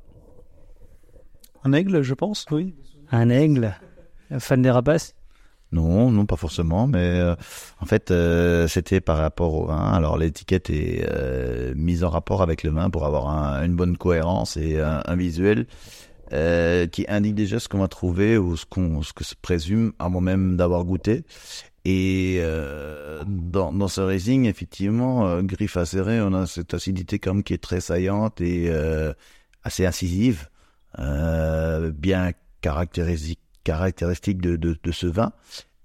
[1.63, 2.75] Un aigle, je pense, oui.
[3.13, 3.75] Un aigle.
[4.31, 5.15] Un fan des rapaces?
[5.75, 7.35] Non, non, pas forcément, mais euh,
[7.81, 9.93] en fait, euh, c'était par rapport au vin.
[9.93, 13.97] Alors, l'étiquette est euh, mise en rapport avec le vin pour avoir un- une bonne
[13.97, 15.67] cohérence et un, visuel
[16.33, 19.93] euh, qui indique déjà ce qu'on va trouver ou ce qu'on, ce que se présume
[19.99, 21.25] avant même d'avoir goûté.
[21.85, 27.43] Et euh, dans, dans ce Riesling, effectivement, euh, griffe acérée, on a cette acidité même
[27.43, 28.71] qui est très saillante et
[29.65, 30.49] assez incisive,
[30.99, 35.33] bien caractéristique, caractéristique de, de, de ce vin.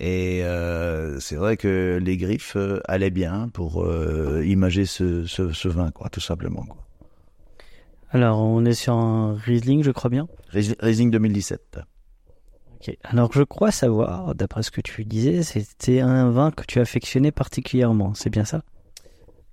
[0.01, 5.51] Et euh, c'est vrai que les griffes euh, allaient bien pour euh, imager ce, ce,
[5.51, 6.63] ce vin, quoi, tout simplement.
[6.63, 6.77] Quoi.
[8.11, 10.27] Alors, on est sur un Riesling, je crois bien.
[10.53, 11.80] Ries- Riesling 2017.
[12.75, 12.97] Ok.
[13.03, 17.32] Alors, je crois savoir, d'après ce que tu disais, c'était un vin que tu affectionnais
[17.32, 18.13] particulièrement.
[18.13, 18.63] C'est bien ça?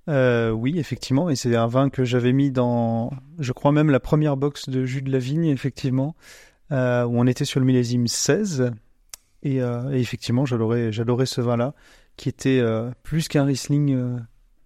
[0.08, 3.10] Euh, oui, effectivement, et c'est un vin que j'avais mis dans,
[3.40, 6.14] je crois même la première box de jus de la vigne, effectivement,
[6.72, 8.72] euh, où on était sur le millésime 16,
[9.42, 10.90] et, euh, et effectivement, j'adorais,
[11.26, 11.74] ce vin-là,
[12.16, 14.16] qui était euh, plus qu'un Riesling euh,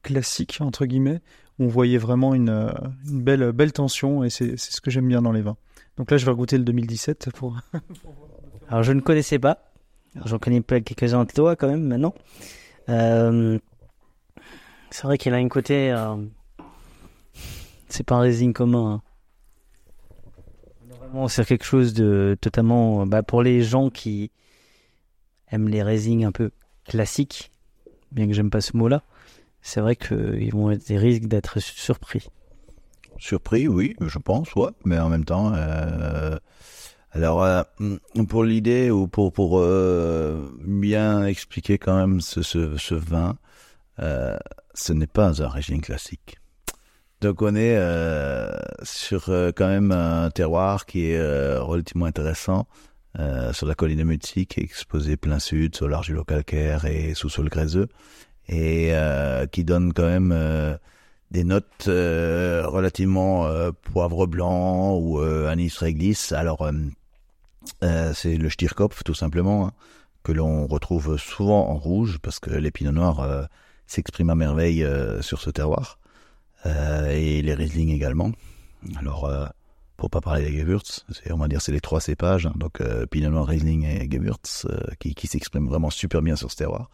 [0.03, 1.21] classique entre guillemets,
[1.59, 2.73] on voyait vraiment une, euh,
[3.05, 5.57] belle, tension, et c'est, ce que j'aime bien dans les vins.
[5.99, 7.59] Donc là, je vais goûter le 2017 pour.
[8.71, 9.73] Alors, je ne connaissais pas.
[10.25, 12.15] J'en connais quelques-uns de toi, quand même, maintenant.
[12.89, 13.59] Euh,
[14.91, 15.93] C'est vrai qu'il a un côté...
[15.93, 16.17] euh,
[17.89, 18.95] C'est pas un Riesling commun.
[18.95, 19.03] hein.
[21.29, 23.07] C'est quelque chose de totalement...
[23.07, 24.31] Bah, pour les gens qui
[25.51, 26.51] aiment les Riesling un peu
[26.85, 27.51] classiques,
[28.13, 29.03] bien que j'aime pas ce mot-là,
[29.63, 32.29] c'est vrai qu'ils vont être des risques d'être surpris.
[33.19, 36.39] Surpris, oui, je pense, ouais, mais en même temps, euh,
[37.13, 37.63] alors euh,
[38.29, 43.37] pour l'idée ou pour pour euh, bien expliquer quand même ce ce, vin,
[43.99, 46.40] ce n'est pas un régime classique.
[47.21, 48.51] Donc on est euh,
[48.83, 52.67] sur euh, quand même un terroir qui est euh, relativement intéressant
[53.19, 57.51] euh, sur la colline de Mutsy qui est exposée plein sud sur l'argilo-calcaire et sous-sol
[57.51, 57.89] gréseux
[58.49, 60.79] et euh, qui donne quand même euh,
[61.31, 63.49] des notes relativement
[63.83, 66.33] poivre blanc ou anis réglisse.
[66.33, 66.69] Alors
[67.81, 69.73] c'est le Stierkopf tout simplement hein,
[70.25, 73.45] que l'on retrouve souvent en rouge parce que les euh,
[73.87, 74.85] s'expriment à merveille
[75.21, 76.00] sur ce terroir
[76.65, 78.33] et les Riesling également.
[78.97, 79.47] Alors euh,
[79.97, 83.31] pour pas parler des Gewürz, on va dire c'est les trois cépages, donc euh, Pinot
[83.31, 86.89] Noir, Riesling et Gewürz, euh, qui, qui s'expriment vraiment super bien sur ce terroir.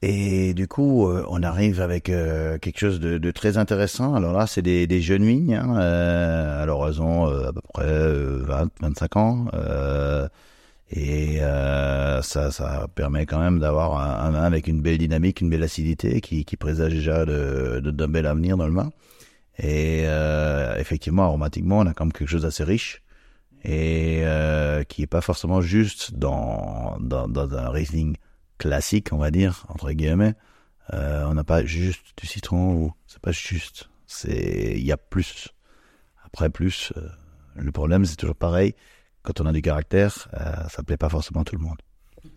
[0.00, 4.14] Et du coup, euh, on arrive avec euh, quelque chose de, très intéressant.
[4.14, 5.54] Alors là, c'est des, jeunes vignes.
[5.54, 9.46] Hein, euh, alors elles ont euh, à peu près euh, 20, 25 ans.
[10.90, 15.40] Et euh, ça, ça permet quand même d'avoir un, un vin avec une belle dynamique,
[15.40, 18.90] une belle acidité qui, qui présage déjà de, de- d'un bel avenir dans le vin.
[19.58, 23.02] Et euh, effectivement, aromatiquement, on a quand même quelque chose d'assez riche
[23.64, 28.16] et euh, qui est pas forcément juste dans, dans, dans un Riesling
[28.58, 30.34] classique, on va dire, entre guillemets.
[30.94, 33.90] Euh, on n'a pas juste du citron ou c'est pas juste.
[34.06, 35.48] C'est il y a plus.
[36.24, 37.08] Après plus, euh,
[37.56, 38.74] le problème c'est toujours pareil.
[39.22, 41.78] Quand on a du caractère, euh, ça plaît pas forcément à tout le monde.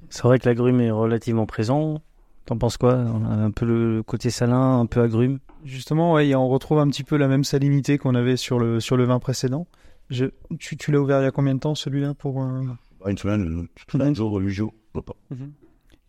[0.10, 2.02] C'est vrai que l'agrume est relativement présent.
[2.46, 2.96] T'en penses quoi?
[2.96, 5.40] On a un peu le côté salin, un peu agrume.
[5.64, 8.98] Justement, ouais, on retrouve un petit peu la même salinité qu'on avait sur le, sur
[8.98, 9.68] le vin précédent.
[10.10, 10.26] Je,
[10.60, 12.64] tu tu l'as ouvert il y a combien de temps celui-là pour euh,
[13.08, 14.74] Une semaine, un jour, huit jours.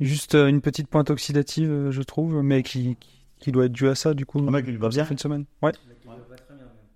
[0.01, 2.97] Juste euh, une petite pointe oxydative, euh, je trouve, mais qui,
[3.39, 4.45] qui, doit être due à ça du coup.
[4.47, 5.03] Ah, mec, il va bien.
[5.03, 5.45] Ça fait une semaine.
[5.62, 5.73] Ouais.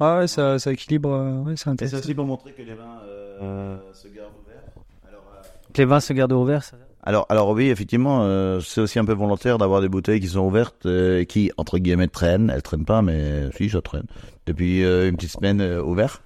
[0.01, 1.11] Ah ouais, ça, ça équilibre.
[1.11, 1.99] euh, ouais, c'est Et c'est intéressant.
[1.99, 4.63] aussi pour montrer que les vins euh, se gardent ouverts.
[5.09, 5.43] Alors, euh,
[5.73, 9.05] Que les vins se gardent ouverts, ça Alors, alors oui, effectivement, euh, c'est aussi un
[9.05, 12.51] peu volontaire d'avoir des bouteilles qui sont ouvertes, euh, qui entre guillemets traînent.
[12.55, 14.07] Elles traînent pas, mais si, ça traîne
[14.47, 16.23] depuis euh, une petite semaine euh, ouvert.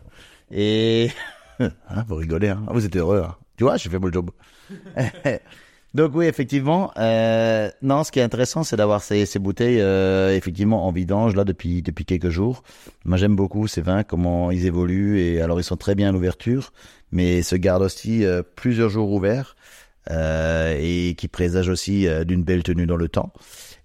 [0.50, 1.10] Et
[1.60, 3.22] hein, vous rigolez, hein vous êtes heureux.
[3.24, 4.30] Hein Tu vois, j'ai fait mon job.
[5.92, 6.92] Donc oui, effectivement.
[6.98, 11.34] Euh, non, ce qui est intéressant, c'est d'avoir ces, ces bouteilles euh, effectivement en vidange
[11.34, 12.62] là depuis depuis quelques jours.
[13.04, 16.12] Moi, j'aime beaucoup ces vins, comment ils évoluent et alors ils sont très bien à
[16.12, 16.72] l'ouverture,
[17.10, 19.56] mais se gardent aussi euh, plusieurs jours ouverts
[20.10, 23.32] euh, et qui présagent aussi euh, d'une belle tenue dans le temps.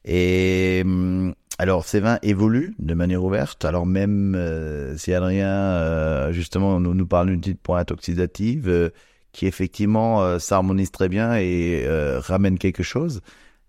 [0.06, 3.66] Et hum, alors ces vins évoluent de manière ouverte.
[3.66, 8.92] Alors même euh, si Adrien justement nous, nous parle d'une petite pointe oxydative.
[9.36, 13.20] Qui effectivement euh, s'harmonise très bien et euh, ramène quelque chose.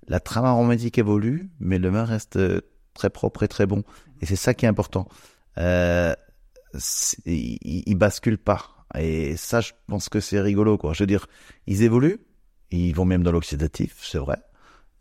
[0.06, 2.60] La trame aromatique évolue, mais le vin reste euh,
[2.94, 3.82] très propre et très bon.
[4.20, 5.08] Et c'est ça qui est important.
[5.58, 6.14] Euh,
[7.24, 8.86] il, il bascule pas.
[8.96, 10.92] Et ça, je pense que c'est rigolo, quoi.
[10.92, 11.26] Je veux dire,
[11.66, 12.20] ils évoluent,
[12.70, 14.38] ils vont même dans l'oxydatif, c'est vrai.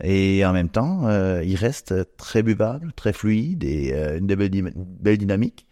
[0.04, 5.18] Et en même temps, euh, ils restent très buvables, très fluides et une belle, belle
[5.20, 5.68] dynamique.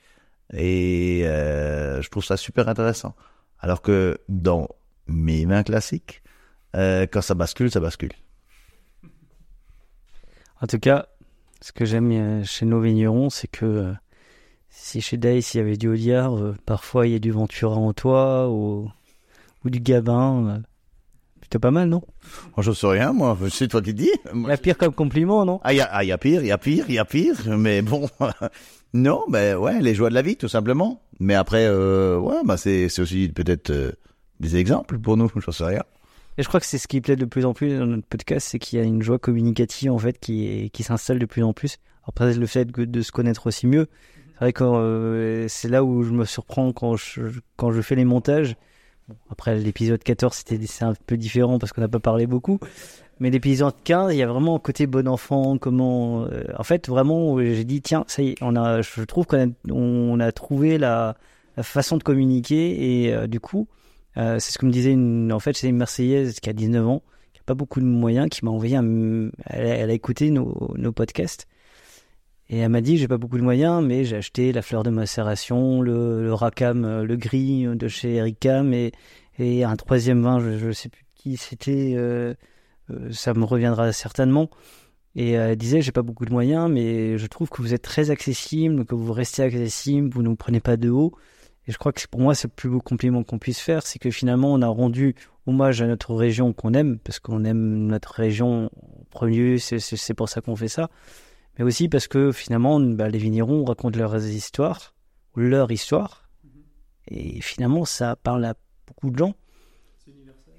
[0.54, 3.16] Et je trouve ça super intéressant.
[3.60, 4.68] Alors que dans
[5.08, 6.22] mes vins classiques,
[6.76, 8.14] euh, quand ça bascule, ça bascule.
[10.62, 11.08] En tout cas,
[11.64, 13.94] ce que j'aime euh, chez nos vignerons, c'est que euh,
[14.70, 17.76] si chez Dice il y avait du Audiard, euh, parfois il y a du Ventura
[17.76, 18.90] en toit ou,
[19.66, 20.62] ou du Gabin.
[21.42, 22.02] plutôt pas mal, non?
[22.56, 23.38] Moi, je sais rien, moi.
[23.50, 24.10] C'est toi qui dis.
[24.34, 25.60] Moi, La pire comme compliment, non?
[25.64, 27.00] Ah, il y a, ah, il y a pire, il y a pire, il y
[27.00, 27.36] a pire.
[27.58, 28.10] Mais bon,
[28.94, 31.02] non, ben ouais, les joies de la vie, tout simplement.
[31.20, 33.98] Mais après, ouais, bah c'est aussi peut-être
[34.40, 35.30] des exemples pour nous.
[35.46, 35.84] Je sais rien.
[36.38, 38.48] Et je crois que c'est ce qui plaît de plus en plus dans notre podcast,
[38.50, 41.78] c'est qu'il y a une joie communicative en fait qui, s'installe de plus en plus.
[42.08, 43.88] Après le fait de se connaître aussi mieux,
[44.34, 48.56] c'est vrai que euh, c'est là où je me surprends quand je, fais les montages.
[49.30, 52.60] Après l'épisode 14 c'était c'est un peu différent parce qu'on n'a pas parlé beaucoup,
[53.20, 55.60] mais l'épisode 15 il y a vraiment un côté bon enfant.
[55.60, 60.32] Comment, euh, en fait vraiment j'ai dit tiens ça y est, je trouve qu'on a,
[60.32, 61.16] trouvé la,
[61.58, 63.68] la façon de communiquer et euh, du coup.
[64.18, 66.88] Euh, c'est ce que me disait une, en fait, c'est une Marseillaise qui a 19
[66.88, 67.04] ans,
[67.34, 71.48] qui a pas beaucoup de moyens, qui m'a envoyé elle, a- écouté nos, nos podcasts.
[72.50, 74.90] Et elle m'a dit, j'ai pas beaucoup de moyens, mais j'ai acheté la fleur de
[74.90, 78.92] macération, le, le racam, euh, le gris de chez Ericam et,
[79.40, 82.34] et un troisième vin, je, je sais plus qui c'était, euh,
[82.92, 84.50] euh, ça me reviendra certainement.
[85.16, 88.10] Et elle disait, j'ai pas beaucoup de moyens, mais je trouve que vous êtes très
[88.10, 91.14] accessible, que vous restez accessible, vous ne prenez pas de haut.
[91.68, 94.00] Et je crois que pour moi, c'est le plus beau compliment qu'on puisse faire, c'est
[94.00, 95.16] que finalement, on a rendu
[95.48, 100.14] hommage à notre région qu'on aime, parce qu'on aime notre région en premier, c'est- c'est
[100.14, 100.90] pour ça qu'on fait ça.
[101.58, 104.94] Mais aussi parce que finalement, bah, les vignerons racontent leurs histoires,
[105.36, 106.30] ou leur histoire.
[107.08, 108.56] Et finalement, ça parle à
[108.88, 109.34] beaucoup de gens.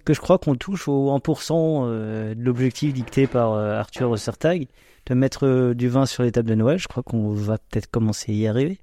[0.05, 4.67] Que je crois qu'on touche au 1% euh, de l'objectif dicté par euh, Arthur Sertag,
[5.07, 6.79] de mettre euh, du vin sur les tables de Noël.
[6.79, 8.79] Je crois qu'on va peut-être commencer à y arriver.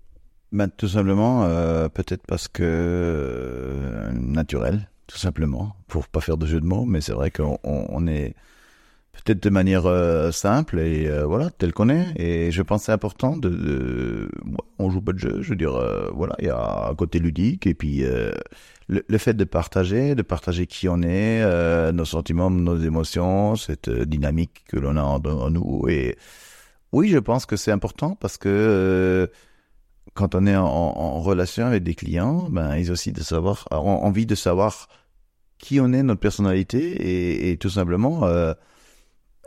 [0.51, 6.45] Ben, tout simplement, euh, peut-être parce que euh, naturel, tout simplement, pour pas faire de
[6.45, 8.35] jeu de mots, mais c'est vrai qu'on on, on est
[9.13, 12.07] peut-être de manière euh, simple et euh, voilà tel qu'on est.
[12.17, 14.31] Et je pense que c'est important de, de-
[14.79, 17.19] on joue pas de jeu, je veux dire, euh, voilà, il y a un côté
[17.19, 18.31] ludique et puis euh,
[18.89, 21.43] le, le fait de partager, de partager qui on est,
[21.93, 26.17] nos sentiments, nos émotions, cette dynamique que l'on a en, en nous et
[26.93, 29.29] oui, je pense que c'est important parce que
[30.21, 34.27] quand on est en, relation avec des clients, ben ils aussi de savoir, ont envie
[34.27, 34.87] de savoir
[35.57, 38.53] qui on est, notre personnalité, et, tout simplement euh,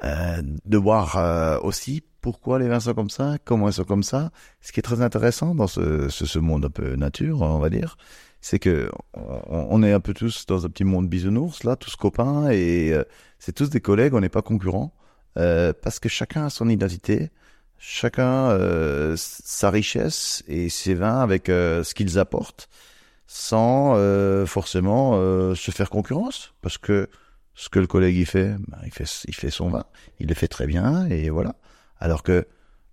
[0.03, 4.03] euh, de voir euh, aussi pourquoi les vins sont comme ça, comment ils sont comme
[4.03, 4.33] ça.
[4.63, 7.97] Ce qui est très intéressant dans ce, monde un peu nature, on va dire,
[8.41, 12.51] c'est que on, est un peu tous dans un petit monde bisounours là, tous copains,
[12.51, 13.05] et euh,
[13.39, 14.93] c'est tous des collègues, on n'est pas concurrents,
[15.39, 17.31] euh, parce que chacun a son identité
[17.87, 22.71] chacun euh, sa richesse et ses vins avec euh, ce qu'ils apportent
[23.27, 27.11] sans euh, forcément euh, se faire concurrence parce que
[27.55, 29.85] ce que le collègue il fait, ben, il fait il fait son vin,
[30.19, 31.57] il le fait très bien et voilà.
[31.99, 32.47] Alors que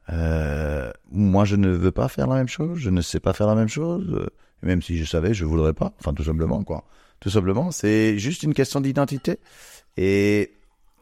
[0.09, 3.47] euh, moi je ne veux pas faire la même chose, je ne sais pas faire
[3.47, 4.27] la même chose,
[4.61, 5.93] même si je savais, je voudrais pas.
[5.99, 6.83] Enfin tout simplement quoi.
[7.21, 9.39] Tout simplement, c'est juste une question d'identité
[9.95, 10.51] et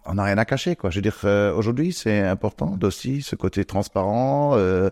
[0.09, 0.89] on n'a rien à cacher, quoi.
[0.89, 4.89] Je veux dire, euh, aujourd'hui, c'est important d'aussi ce côté transparent euh,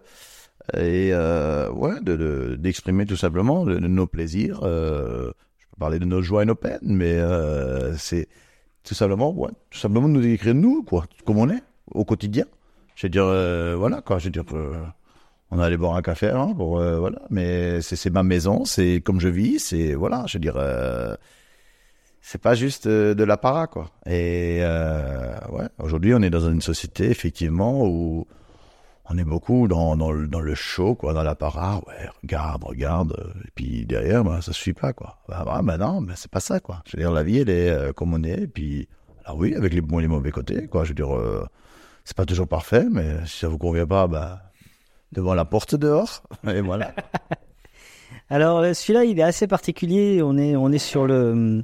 [0.76, 4.59] et euh, ouais, de, de- d'exprimer tout simplement de, de nos plaisirs.
[4.63, 8.28] Euh, je peux parler de nos joies et nos peines, mais euh, c'est
[8.84, 12.45] tout simplement, ouais, tout simplement nous décrire nous, quoi, comme on est au quotidien.
[12.95, 14.20] Je veux dire, euh, voilà, quoi.
[14.20, 14.45] Je veux dire,
[15.51, 19.30] on allait boire un café, hein, pour voilà, mais c'est ma maison, c'est comme je
[19.30, 20.57] vis, c'est voilà, je veux dire.
[22.30, 23.89] C'est pas juste euh, de l'apparat quoi.
[24.05, 28.28] Et euh, ouais, aujourd'hui on est dans une société effectivement où
[29.09, 31.80] on est beaucoup dans, dans, le, dans le show, quoi, dans l'apparat.
[31.88, 33.34] Ouais, regarde, regarde.
[33.45, 35.19] Et puis derrière, ben, ça suffit pas, quoi.
[35.30, 36.84] Bah, bah, bah non, mais c'est pas ça, quoi.
[36.86, 38.41] Je veux dire, la vie, elle est euh, comme on est.
[38.41, 38.89] Et puis,
[39.23, 40.84] alors oui, avec les bons et les mauvais côtés, quoi.
[40.84, 41.47] Je veux dire, euh,
[42.03, 44.41] c'est pas toujours parfait, mais si ça vous convient pas, bah,
[45.13, 46.23] devant la porte dehors.
[46.53, 46.93] Et voilà.
[48.30, 50.21] Alors euh, celui-là, il est assez particulier.
[50.21, 51.63] On est, on est sur le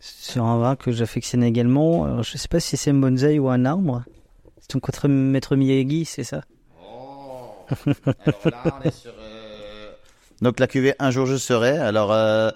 [0.00, 2.04] sur un vin que j'affectionne également.
[2.04, 4.02] Alors, je sais pas si c'est un bonsaï ou un arbre.
[4.60, 6.42] C'est ton contre maître Miyagi, c'est ça
[10.40, 11.78] Donc la cuvée Un jour je serai.
[11.78, 12.50] Alors euh,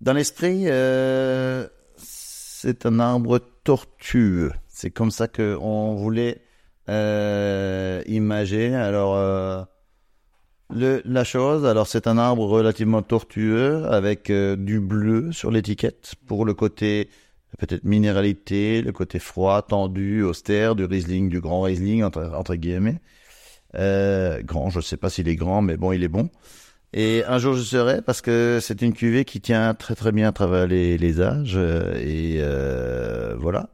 [0.00, 1.66] dans l'esprit, euh,
[1.96, 4.52] c'est un arbre tortueux.
[4.68, 6.42] C'est comme ça que on voulait
[6.88, 8.74] euh, imager.
[8.74, 9.62] Alors euh,
[10.70, 16.14] le, la chose, alors c'est un arbre relativement tortueux avec euh, du bleu sur l'étiquette
[16.26, 17.08] pour le côté
[17.58, 23.00] peut-être minéralité, le côté froid, tendu, austère du Riesling, du grand Riesling entre, guillemets.
[23.76, 26.30] Euh, grand, je sais pas s'il est grand, mais bon, il est bon.
[26.92, 30.28] Et un jour je serai parce que c'est une cuvée qui tient très très bien
[30.28, 33.70] à travers les, les âges euh, et euh, voilà.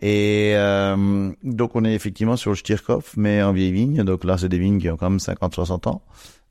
[0.00, 4.04] Et euh, donc on est effectivement sur le Stirkopf, mais en vieille vigne.
[4.04, 6.02] Donc là c'est des vignes qui ont quand même 50-60 ans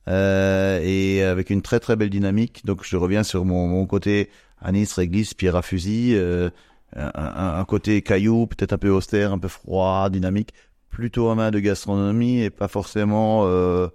[0.09, 2.65] euh, et avec une très très belle dynamique.
[2.65, 4.29] Donc je reviens sur mon, mon côté
[4.61, 6.49] anis, réglisse, pierre à fusil, euh,
[6.95, 7.11] un,
[7.59, 10.53] un- côté caillou, peut-être un peu austère, un peu froid, dynamique,
[10.89, 13.87] plutôt à main de gastronomie et pas forcément euh,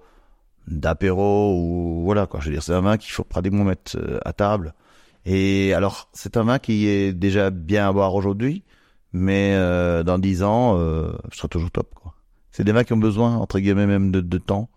[0.68, 2.40] d'apéro ou voilà quoi.
[2.40, 4.74] Je veux dire, c'est un vin qu'il faut pratiquement mettre euh, à table.
[5.26, 8.62] Et alors, c'est un vin qui est déjà bien à boire aujourd'hui,
[9.12, 12.14] mais euh, dans dix ans, euh, ce sera toujours top quoi.
[12.50, 14.68] C'est des vins qui ont besoin entre guillemets même de, de temps,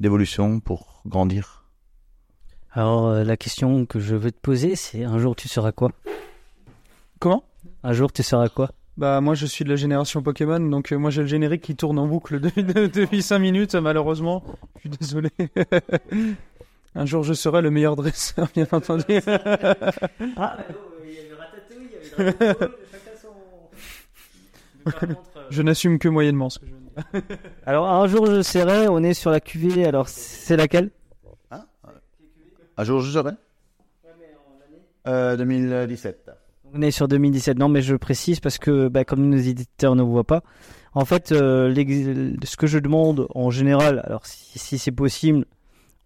[0.00, 1.64] d'évolution pour grandir.
[2.72, 5.90] Alors euh, la question que je veux te poser, c'est un jour tu seras quoi?
[7.18, 7.44] Comment?
[7.82, 8.70] Un jour tu seras quoi?
[8.96, 11.76] Bah moi je suis de la génération Pokémon, donc euh, moi j'ai le générique qui
[11.76, 14.42] tourne en boucle de- de- depuis 5 minutes, malheureusement.
[14.76, 15.30] Je suis désolé.
[16.94, 19.04] Un jour je serai le meilleur dresseur, bien entendu.
[20.36, 20.56] Ah,
[24.86, 25.14] avait
[25.50, 27.22] je n'assume que moyennement ce que je veux dire.
[27.66, 30.90] Alors un jour je serai, on est sur la cuvée, alors c'est laquelle?
[32.78, 33.32] Un jour je serai?
[35.06, 36.30] Euh, 2017.
[36.74, 37.58] On est sur 2017.
[37.58, 40.42] Non, mais je précise parce que, bah, comme nos éditeurs ne voient pas,
[40.94, 41.72] en fait, euh,
[42.42, 45.44] ce que je demande en général, alors si, si c'est possible,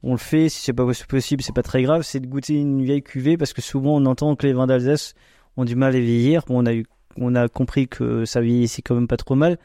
[0.02, 0.48] on le fait.
[0.48, 2.02] Si c'est pas possible, c'est pas très grave.
[2.02, 5.14] C'est de goûter une vieille cuvée parce que souvent on entend que les vins d'Alsace
[5.56, 6.44] ont du mal à vieillir.
[6.46, 6.86] Bon, on a eu,
[7.20, 9.58] on a compris que ça vieillissait quand même pas trop mal.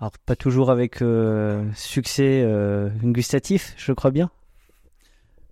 [0.00, 4.30] Alors pas toujours avec euh, succès euh, gustatif, je crois bien.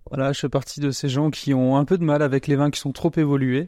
[0.09, 2.55] Voilà, je fais partie de ces gens qui ont un peu de mal avec les
[2.55, 3.67] vins qui sont trop évolués.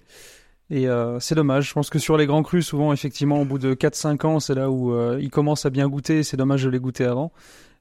[0.69, 1.67] Et euh, c'est dommage.
[1.67, 4.55] Je pense que sur les grands crus, souvent, effectivement, au bout de 4-5 ans, c'est
[4.55, 6.23] là où ils commencent à bien goûter.
[6.23, 7.33] C'est dommage de les goûter avant.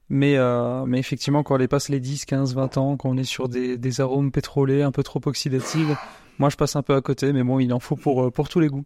[0.09, 0.37] Mais,
[0.87, 3.47] mais effectivement, quand on les passe les 10, 15, 20 ans, quand on est sur
[3.47, 5.87] des, arômes pétrolés, un peu trop oxydatifs,
[6.37, 7.31] moi je passe un peu à côté.
[7.31, 8.83] Mais bon, il en faut pour tous les goûts.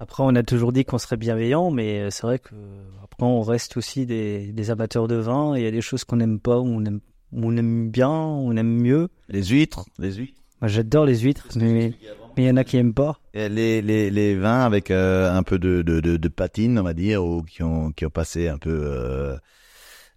[0.00, 2.54] Après, on a toujours dit qu'on serait bienveillant, mais euh, c'est vrai que
[3.02, 5.54] après on reste aussi des, des amateurs de vin.
[5.54, 7.00] et Il y a des choses qu'on n'aime pas, ou on aime,
[7.32, 9.08] on aime bien, ou on aime mieux.
[9.28, 10.40] Les huîtres, les huîtres.
[10.60, 11.92] Moi, j'adore les huîtres, mais
[12.36, 13.18] mais il y en a qui aiment pas.
[13.32, 16.82] Et Les, les, les vins avec euh, un peu de, de, de, de patine, on
[16.82, 19.36] va dire, ou qui ont, qui ont passé un peu, euh,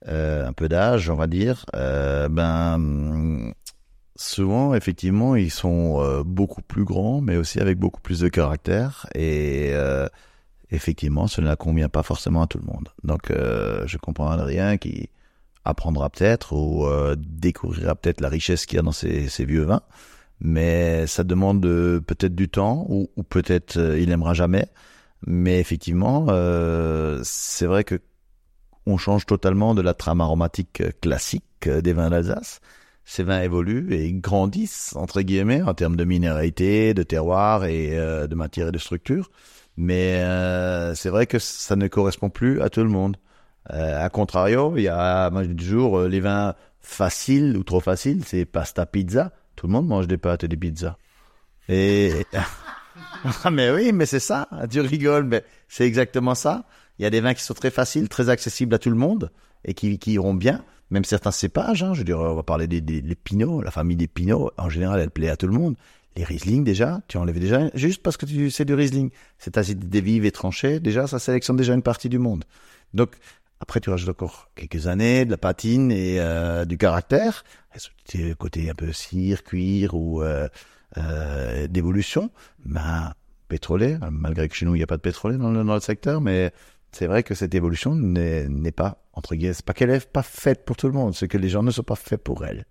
[0.07, 3.53] euh, un peu d'âge, on va dire, euh, ben,
[4.17, 9.07] souvent, effectivement, ils sont euh, beaucoup plus grands, mais aussi avec beaucoup plus de caractère.
[9.15, 10.07] Et euh,
[10.71, 12.89] effectivement, cela ne convient pas forcément à tout le monde.
[13.03, 15.09] Donc, euh, je comprends rien qui
[15.67, 19.63] apprendra peut-être ou euh, découvrira peut-être la richesse qu'il y a dans ces, ces vieux
[19.63, 19.81] vins
[20.39, 24.67] mais ça demande euh, peut-être du temps ou, ou peut-être euh, il aimera jamais.
[25.25, 26.27] Mais effectivement,
[27.23, 27.99] c'est vrai que
[28.85, 32.61] on change totalement de la trame aromatique classique des vins d'Alsace.
[33.09, 38.27] Ces vins évoluent et grandissent entre guillemets en termes de minéralité, de terroir et euh,
[38.27, 39.31] de matière et de structure.
[39.77, 43.15] Mais euh, c'est vrai que ça ne correspond plus à tout le monde.
[43.71, 47.79] Euh, à contrario, il y a, moi je toujours, euh, les vins faciles ou trop
[47.79, 49.31] faciles, c'est pasta pizza.
[49.55, 50.97] Tout le monde mange des pâtes et des pizzas.
[51.69, 52.11] Et
[53.45, 54.49] ah mais oui, mais c'est ça.
[54.69, 56.65] Tu rigoles, mais c'est exactement ça.
[56.99, 59.31] Il y a des vins qui sont très faciles, très accessibles à tout le monde
[59.63, 60.61] et qui iront bien.
[60.89, 63.97] Même certains cépages, hein, je veux dire, on va parler des, des, pinots, la famille
[63.97, 65.75] des pinots, en général, elle plaît à tout le monde.
[66.15, 69.11] Les Riesling, déjà, tu enlèves déjà, juste parce que tu sais du Riesling.
[69.37, 72.43] Cette acidité vive et tranchée, déjà, ça sélectionne déjà une partie du monde.
[72.93, 73.17] Donc,
[73.59, 77.43] après, tu rajoutes encore quelques années, de la patine et euh, du caractère,
[78.37, 80.47] côté un peu cire, cuir ou euh,
[80.97, 82.31] euh, d'évolution?
[82.65, 83.13] Ben,
[83.47, 85.79] pétrolé, malgré que chez nous, il n'y a pas de pétrolé dans le, dans le
[85.79, 86.51] secteur, mais
[86.91, 90.63] c'est vrai que cette évolution n'est n'est pas entre guillemets, pas qu'elle est pas faite
[90.63, 92.65] pour tout le monde, c'est que les gens ne sont pas faits pour elle.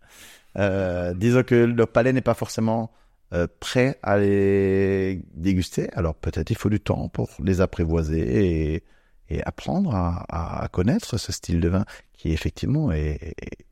[0.56, 2.92] Euh, disons que le palais n'est pas forcément
[3.34, 8.84] euh, prêt à les déguster, alors peut-être il faut du temps pour les apprivoiser et,
[9.28, 13.66] et apprendre à, à, connaître ce style de vin qui effectivement est, est,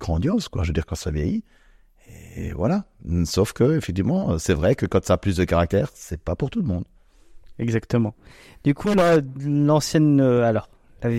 [0.00, 0.62] grandiose, quoi.
[0.62, 1.44] Je veux dire, quand ça vieillit.
[2.36, 2.86] Et voilà.
[3.24, 6.50] Sauf que, effectivement, c'est vrai que quand ça a plus de caractère, c'est pas pour
[6.50, 6.84] tout le monde.
[7.58, 8.14] Exactement.
[8.64, 10.68] Du coup, là, l'ancienne, euh, alors,
[11.02, 11.10] la,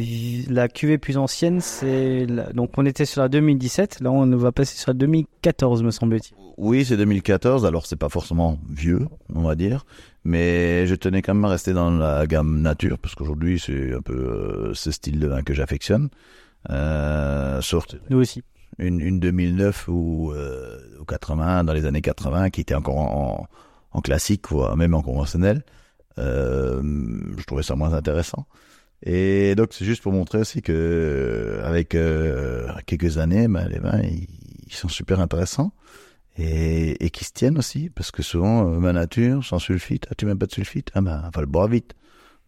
[0.50, 4.00] la cuvée plus ancienne, c'est donc on était sur la 2017.
[4.02, 6.36] Là, on va passer sur la 2014, me semble-t-il.
[6.58, 7.66] Oui, c'est 2014.
[7.66, 9.86] Alors, c'est pas forcément vieux, on va dire,
[10.24, 14.02] mais je tenais quand même à rester dans la gamme nature parce qu'aujourd'hui, c'est un
[14.02, 16.10] peu euh, ce style de vin que j'affectionne.
[16.70, 17.98] Euh, sorte.
[18.10, 18.44] Nous aussi.
[18.80, 23.48] Une, une 2009 ou, euh, ou 80 dans les années 80 qui était encore en,
[23.92, 25.64] en classique, voire même en conventionnel.
[26.18, 26.82] Euh,
[27.38, 28.48] je trouvais ça moins intéressant.
[29.04, 33.80] Et donc c'est juste pour montrer aussi que euh, avec euh, quelques années, ben, les
[33.80, 34.28] vins ils,
[34.74, 35.72] sont super intéressants
[36.38, 40.26] et, et qui se tiennent aussi parce que souvent ma nature sans sulfite, ah, tu
[40.26, 41.94] mets pas de sulfite, ah ben va le boire vite.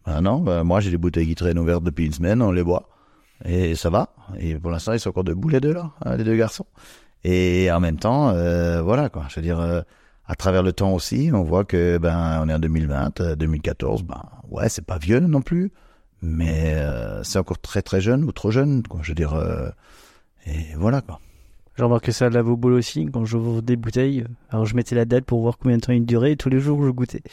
[0.06, 2.64] Ben non, ben, moi j'ai des bouteilles qui traînent ouvertes depuis une semaine, on les
[2.64, 2.90] boit
[3.46, 4.14] et ça va.
[4.40, 6.66] Et pour l'instant ils sont encore debout les deux là, hein, les deux garçons.
[7.24, 9.84] Et en même temps, euh, voilà quoi, je veux dire
[10.30, 14.24] à travers le temps aussi, on voit que ben on est en 2020, 2014, ben
[14.50, 15.74] ouais c'est pas vieux non plus
[16.22, 19.00] mais euh, c'est encore très très jeune ou trop jeune, quoi.
[19.04, 19.70] Je veux dire, euh,
[20.46, 21.20] et voilà quoi.
[21.78, 24.26] J'ai remarqué ça à la Vauboul aussi, quand j'ouvre des bouteilles.
[24.50, 26.60] Alors je mettais la date pour voir combien de temps il durait, et tous les
[26.60, 27.24] jours je goûtais.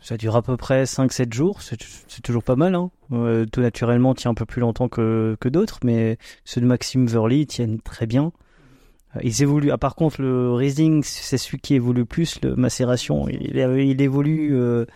[0.00, 2.74] Ça dure à peu près 5-7 jours, c'est toujours pas mal.
[2.74, 2.90] Hein.
[3.12, 7.06] Euh, tout naturellement tient un peu plus longtemps que, que d'autres, mais ceux de Maxime
[7.06, 8.32] Verly tiennent très bien.
[9.16, 9.70] Euh, ils évoluent.
[9.70, 13.28] Ah, par contre, le Riesling, c'est celui qui évolue plus, le macération.
[13.28, 14.86] Il, il évolue euh,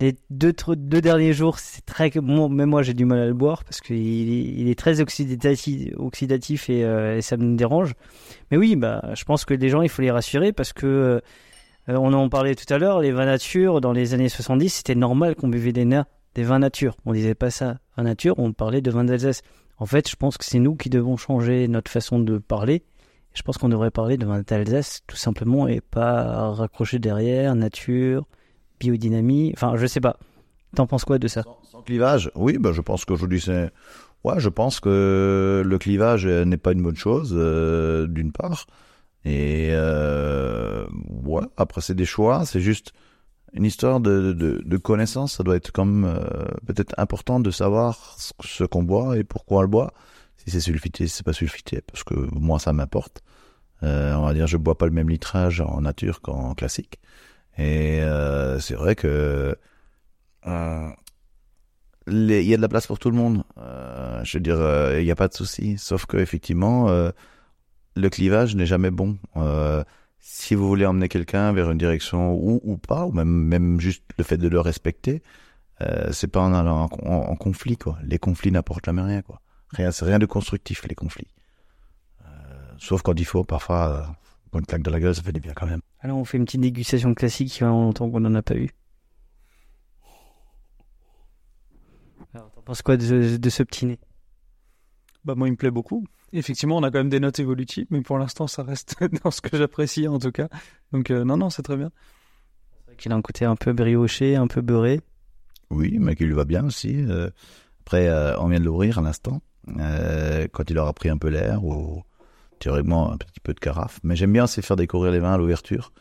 [0.00, 0.52] les deux,
[1.00, 2.10] derniers jours, c'est très.
[2.14, 6.84] Même moi, j'ai du mal à le boire parce qu'il il est très oxydatif, et,
[6.84, 7.94] euh, ça me dérange.
[8.50, 11.20] Mais oui, bah, je pense que les gens, il faut les rassurer parce que euh,
[11.88, 13.00] on en parlait tout à l'heure.
[13.00, 16.96] Les vins nature, dans les années 70, c'était normal qu'on buvait des, vins nature.
[17.06, 19.40] On disait pas ça, vin nature, on parlait de vin d'Alsace.
[19.78, 22.82] En fait, je pense que c'est nous qui devons changer notre façon de parler.
[23.36, 28.26] Je pense qu'on devrait parler de vin d'Alsace tout simplement et pas raccrocher derrière nature,
[28.80, 29.52] biodynamie.
[29.54, 30.16] Enfin, je sais pas.
[30.74, 31.42] T'en penses quoi de ça?
[31.70, 32.30] Sans, clivage?
[32.34, 33.70] Oui, ben, je pense qu'aujourd'hui c'est.
[34.24, 38.66] Ouais, je pense que le clivage n'est pas une bonne chose, euh, d'une part.
[39.26, 40.86] Et euh,
[41.24, 42.92] ouais, après c'est des choix, c'est juste
[43.52, 45.34] une histoire de, de, de, connaissance.
[45.34, 49.62] Ça doit être comme euh, peut-être important de savoir ce, qu'on boit et pourquoi on
[49.62, 49.92] le boit.
[50.46, 53.22] Si c'est sulfité, si c'est pas sulfité, parce que moi ça m'importe.
[53.82, 56.98] Euh, on va dire, je bois pas le même litrage en nature qu'en classique.
[57.58, 59.56] Et euh, c'est vrai que
[60.46, 60.88] euh,
[62.08, 63.44] il y a de la place pour tout le monde.
[63.58, 64.58] Euh, je veux dire,
[64.98, 65.78] il n'y a pas de souci.
[65.78, 66.88] Sauf que effectivement,
[67.96, 69.18] le clivage n'est jamais bon.
[70.20, 74.04] si vous voulez emmener quelqu'un vers une direction ou, ou pas, ou même même juste
[74.18, 75.22] le fait de le respecter,
[76.12, 77.98] c'est pas en allant en, conflit quoi.
[78.04, 79.40] Les conflits n'apportent jamais rien quoi.
[79.70, 81.28] Rien, c'est rien de constructif les conflits.
[82.78, 84.16] sauf quand il faut parfois
[84.58, 85.80] une claque de la gueule, ça fait du bien quand même.
[86.00, 88.56] Alors on fait une petite dégustation classique, il y a longtemps qu'on n'en a pas
[88.56, 88.70] eu.
[92.34, 93.98] Alors t'en penses quoi de, de ce petit nez?
[95.24, 96.04] Bah moi il me plaît beaucoup.
[96.32, 99.40] Effectivement on a quand même des notes évolutives, mais pour l'instant ça reste dans ce
[99.40, 100.48] que j'apprécie en tout cas.
[100.92, 101.90] Donc euh, non non c'est très bien.
[102.78, 105.00] C'est vrai qu'il a un côté un peu brioché, un peu beurré.
[105.70, 106.94] Oui, mais qui lui va bien aussi.
[106.96, 107.30] Euh,
[107.80, 109.40] après euh, on vient de l'ouvrir à l'instant.
[109.66, 112.02] Quand il aura pris un peu l'air ou
[112.58, 114.00] théoriquement un petit peu de carafe.
[114.02, 115.92] Mais j'aime bien c'est faire découvrir les vins à l'ouverture.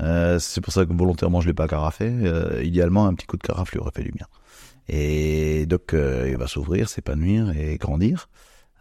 [0.00, 2.10] Euh, c'est pour ça que volontairement je l'ai pas carafé.
[2.10, 4.26] Euh, idéalement un petit coup de carafe lui aurait fait du bien.
[4.88, 8.28] Et donc euh, il va s'ouvrir, s'épanouir et grandir.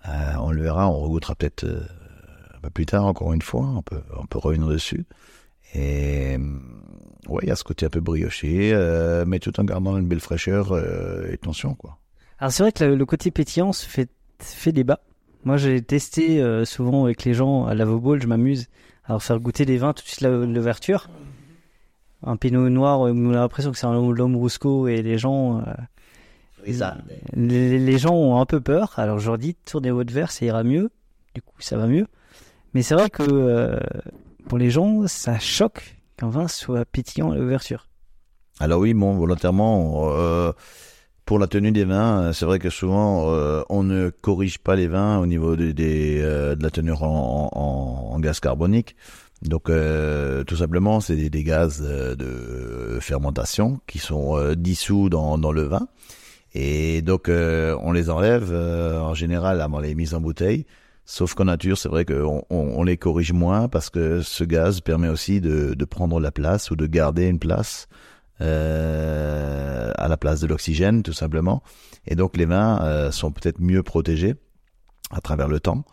[0.07, 1.81] Euh, on le verra, on regoutera peut-être euh,
[2.55, 3.65] un peu plus tard encore une fois.
[3.75, 5.05] On peut, on peut revenir dessus.
[5.73, 6.37] Et
[7.27, 8.73] ouais, il y a ce côté un peu brioché,
[9.27, 10.77] mais tout en gardant une belle fraîcheur
[11.27, 11.97] et tension quoi.
[12.39, 14.09] Alors c'est vrai que le, le côté pétillant se fait
[14.39, 14.99] fait débat.
[15.43, 18.67] Moi, j'ai testé euh, souvent avec les gens à la Vauboul, je m'amuse
[19.05, 21.07] à leur faire goûter des vins tout de suite l'ouverture.
[22.23, 25.59] Un pinot noir, on a l'impression que c'est un l'homme Rousseau et les gens.
[25.59, 25.63] Euh,
[27.33, 28.97] les, les, gens ont un peu peur.
[28.97, 30.89] Alors je leur dis tournez votre verre, ça ira mieux.
[31.35, 32.07] Du coup, ça va mieux.
[32.73, 33.79] Mais c'est vrai que euh,
[34.49, 37.87] pour les gens, ça choque qu'un vin soit pétillant à l'ouverture.
[38.59, 40.51] Alors oui, bon, volontairement, euh,
[41.25, 44.75] pour la tenue des vins, euh, c'est vrai que souvent euh, on ne corrige pas
[44.75, 48.95] les vins au niveau de, des, euh, de la tenue en, en, en, gaz carbonique.
[49.41, 55.87] Donc tout simplement, c'est des, gaz de fermentation qui sont dissous dans, dans le vin.
[56.55, 60.65] Et donc euh, on les enlève euh, en général avant les mises en bouteille.
[61.03, 64.79] Sauf qu'en nature, c'est vrai qu'on on, on les corrige moins parce que ce gaz
[64.79, 67.87] permet aussi de, de prendre la place ou de garder une place
[68.41, 71.63] euh, à la place de l'oxygène, tout simplement.
[72.07, 74.35] Et donc les vins euh, sont peut-être mieux protégés
[75.11, 75.85] à travers le temps.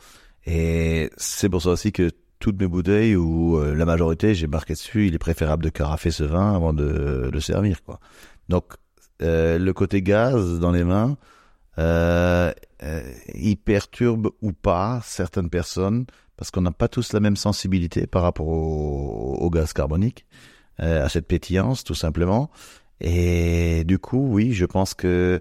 [0.47, 4.73] Et c'est pour ça aussi que toutes mes bouteilles ou euh, la majorité, j'ai marqué
[4.73, 7.85] dessus, il est préférable de carafer ce vin avant de le servir.
[7.85, 8.01] Quoi.
[8.49, 8.75] Donc
[9.23, 11.17] euh, le côté gaz dans les vins,
[11.79, 17.37] euh, euh, il perturbe ou pas certaines personnes parce qu'on n'a pas tous la même
[17.37, 20.27] sensibilité par rapport au, gaz carbonique,
[20.83, 22.51] à cette pétillance tout simplement.
[23.01, 25.41] Et du coup, oui, je pense que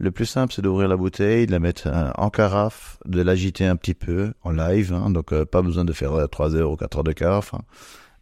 [0.00, 3.66] le plus simple, c'est d'ouvrir la bouteille, de la mettre euh, en carafe, de l'agiter
[3.66, 6.70] un petit peu en live, hein, donc euh, pas besoin de faire euh, 3 heures
[6.70, 7.62] ou 4 heures de carafe, hein.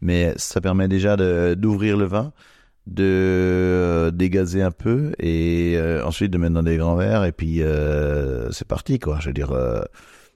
[0.01, 1.17] mais ça permet déjà
[1.55, 2.33] d'ouvrir le vin,
[2.87, 7.33] de euh, dégazer un peu et euh, ensuite de mettre dans des grands verres et
[7.33, 9.19] puis euh, c'est parti quoi.
[9.21, 9.83] Je veux dire, euh,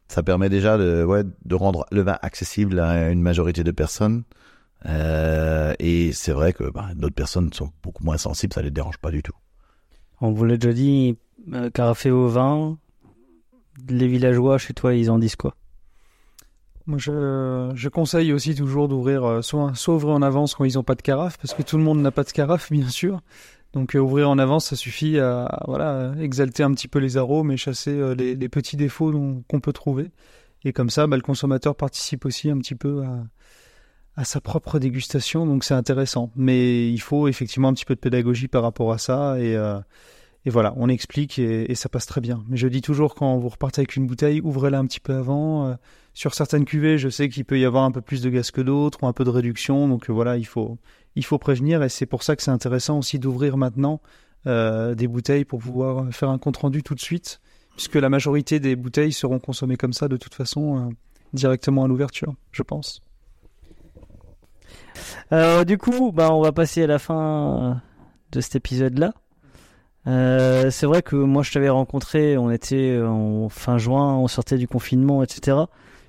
[0.08, 4.24] ça permet déjà de ouais de rendre le vin accessible à une majorité de personnes.
[4.86, 8.98] Euh, et c'est vrai que bah, d'autres personnes sont beaucoup moins sensibles, ça les dérange
[8.98, 9.34] pas du tout.
[10.20, 11.16] On vous l'a déjà dit,
[11.52, 12.78] euh, carafé au vin.
[13.88, 15.54] Les villageois, chez toi, ils en disent quoi?
[16.86, 20.74] Moi, je, je conseille aussi toujours d'ouvrir, euh, soit, soit ouvrir en avance quand ils
[20.74, 23.20] n'ont pas de carafe, parce que tout le monde n'a pas de carafe, bien sûr.
[23.72, 27.52] Donc, euh, ouvrir en avance, ça suffit à, voilà, exalter un petit peu les arômes
[27.52, 29.12] et chasser euh, les, les petits défauts
[29.48, 30.10] qu'on peut trouver.
[30.64, 33.22] Et comme ça, bah, le consommateur participe aussi un petit peu à,
[34.20, 36.30] à sa propre dégustation, donc c'est intéressant.
[36.36, 39.78] Mais il faut effectivement un petit peu de pédagogie par rapport à ça, et, euh,
[40.44, 42.44] et voilà, on explique et, ça passe très bien.
[42.48, 45.68] Mais je dis toujours, quand vous repartez avec une bouteille, ouvrez-la un petit peu avant.
[45.68, 45.74] euh,
[46.12, 48.60] sur certaines cuvées, je sais qu'il peut y avoir un peu plus de gaz que
[48.60, 50.78] d'autres, ou un peu de réduction, donc euh, voilà, il faut,
[51.16, 54.00] il faut prévenir, et c'est pour ça que c'est intéressant aussi d'ouvrir maintenant
[54.46, 57.40] euh, des bouteilles pour pouvoir faire un compte-rendu tout de suite,
[57.76, 60.90] puisque la majorité des bouteilles seront consommées comme ça de toute façon, euh,
[61.32, 63.02] directement à l'ouverture, je pense.
[65.32, 67.74] Euh, du coup, bah, on va passer à la fin euh,
[68.32, 69.12] de cet épisode-là.
[70.06, 74.58] Euh, c'est vrai que moi, je t'avais rencontré, on était en fin juin, on sortait
[74.58, 75.56] du confinement, etc.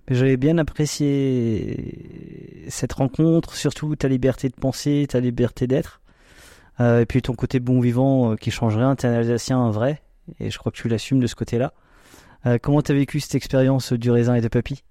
[0.10, 6.02] Mais j'avais bien apprécié cette rencontre, surtout ta liberté de penser, ta liberté d'être.
[6.80, 9.72] Euh, et puis ton côté bon vivant euh, qui change rien, t'es un Alsacien un
[9.72, 10.02] vrai,
[10.40, 11.74] et je crois que tu l'assumes de ce côté-là.
[12.46, 14.84] Euh, comment t'as vécu cette expérience du raisin et de papy?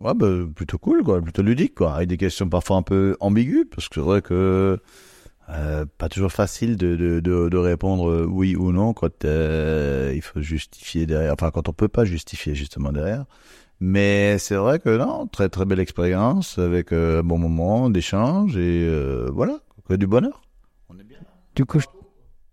[0.00, 3.64] Ouais, bah, plutôt cool, quoi, plutôt ludique, quoi, avec des questions parfois un peu ambiguës,
[3.70, 4.78] parce que c'est vrai que
[5.50, 10.12] euh, pas toujours facile de, de, de, de répondre euh, oui ou non quand euh,
[10.14, 13.24] il faut justifier derrière, enfin quand on peut pas justifier justement derrière.
[13.80, 18.56] Mais c'est vrai que non, très très belle expérience avec euh, un bon moment d'échange
[18.56, 20.42] et euh, voilà, que du bonheur.
[21.54, 21.86] Du coup, je-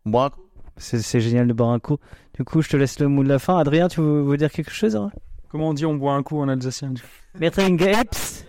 [0.05, 0.29] Bon,
[0.77, 1.97] c'est c'est génial de boire un coup.
[2.35, 3.57] Du coup, je te laisse le mot de la fin.
[3.57, 5.11] Adrien, tu veux, veux dire quelque chose hein?
[5.49, 6.93] Comment on dit on boit un coup en alsacien
[7.39, 8.45] Mettre une gaps.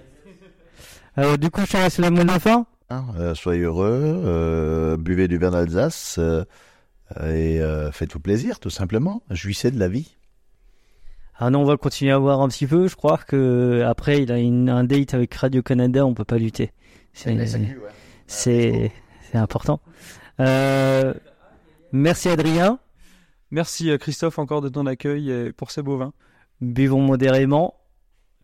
[1.16, 2.66] Alors, du coup, je te laisse le mot de la fin.
[2.90, 6.44] hein, euh, soyez heureux, euh, buvez du vin d'Alsace euh,
[7.22, 9.22] et euh, faites-vous plaisir, tout simplement.
[9.30, 10.16] Jouissez de la vie.
[11.38, 12.86] Ah non, on va continuer à voir un petit peu.
[12.86, 16.38] Je crois que après, il a une- un date avec Radio Canada, on peut pas
[16.38, 16.72] lutter.
[17.12, 17.36] C'est
[18.26, 18.92] c'est
[19.30, 19.80] c'est important.
[20.40, 21.14] Euh,
[21.92, 22.78] merci Adrien.
[23.50, 26.12] Merci euh, Christophe encore de ton accueil et pour ces beaux vins.
[26.60, 27.74] Buvons modérément,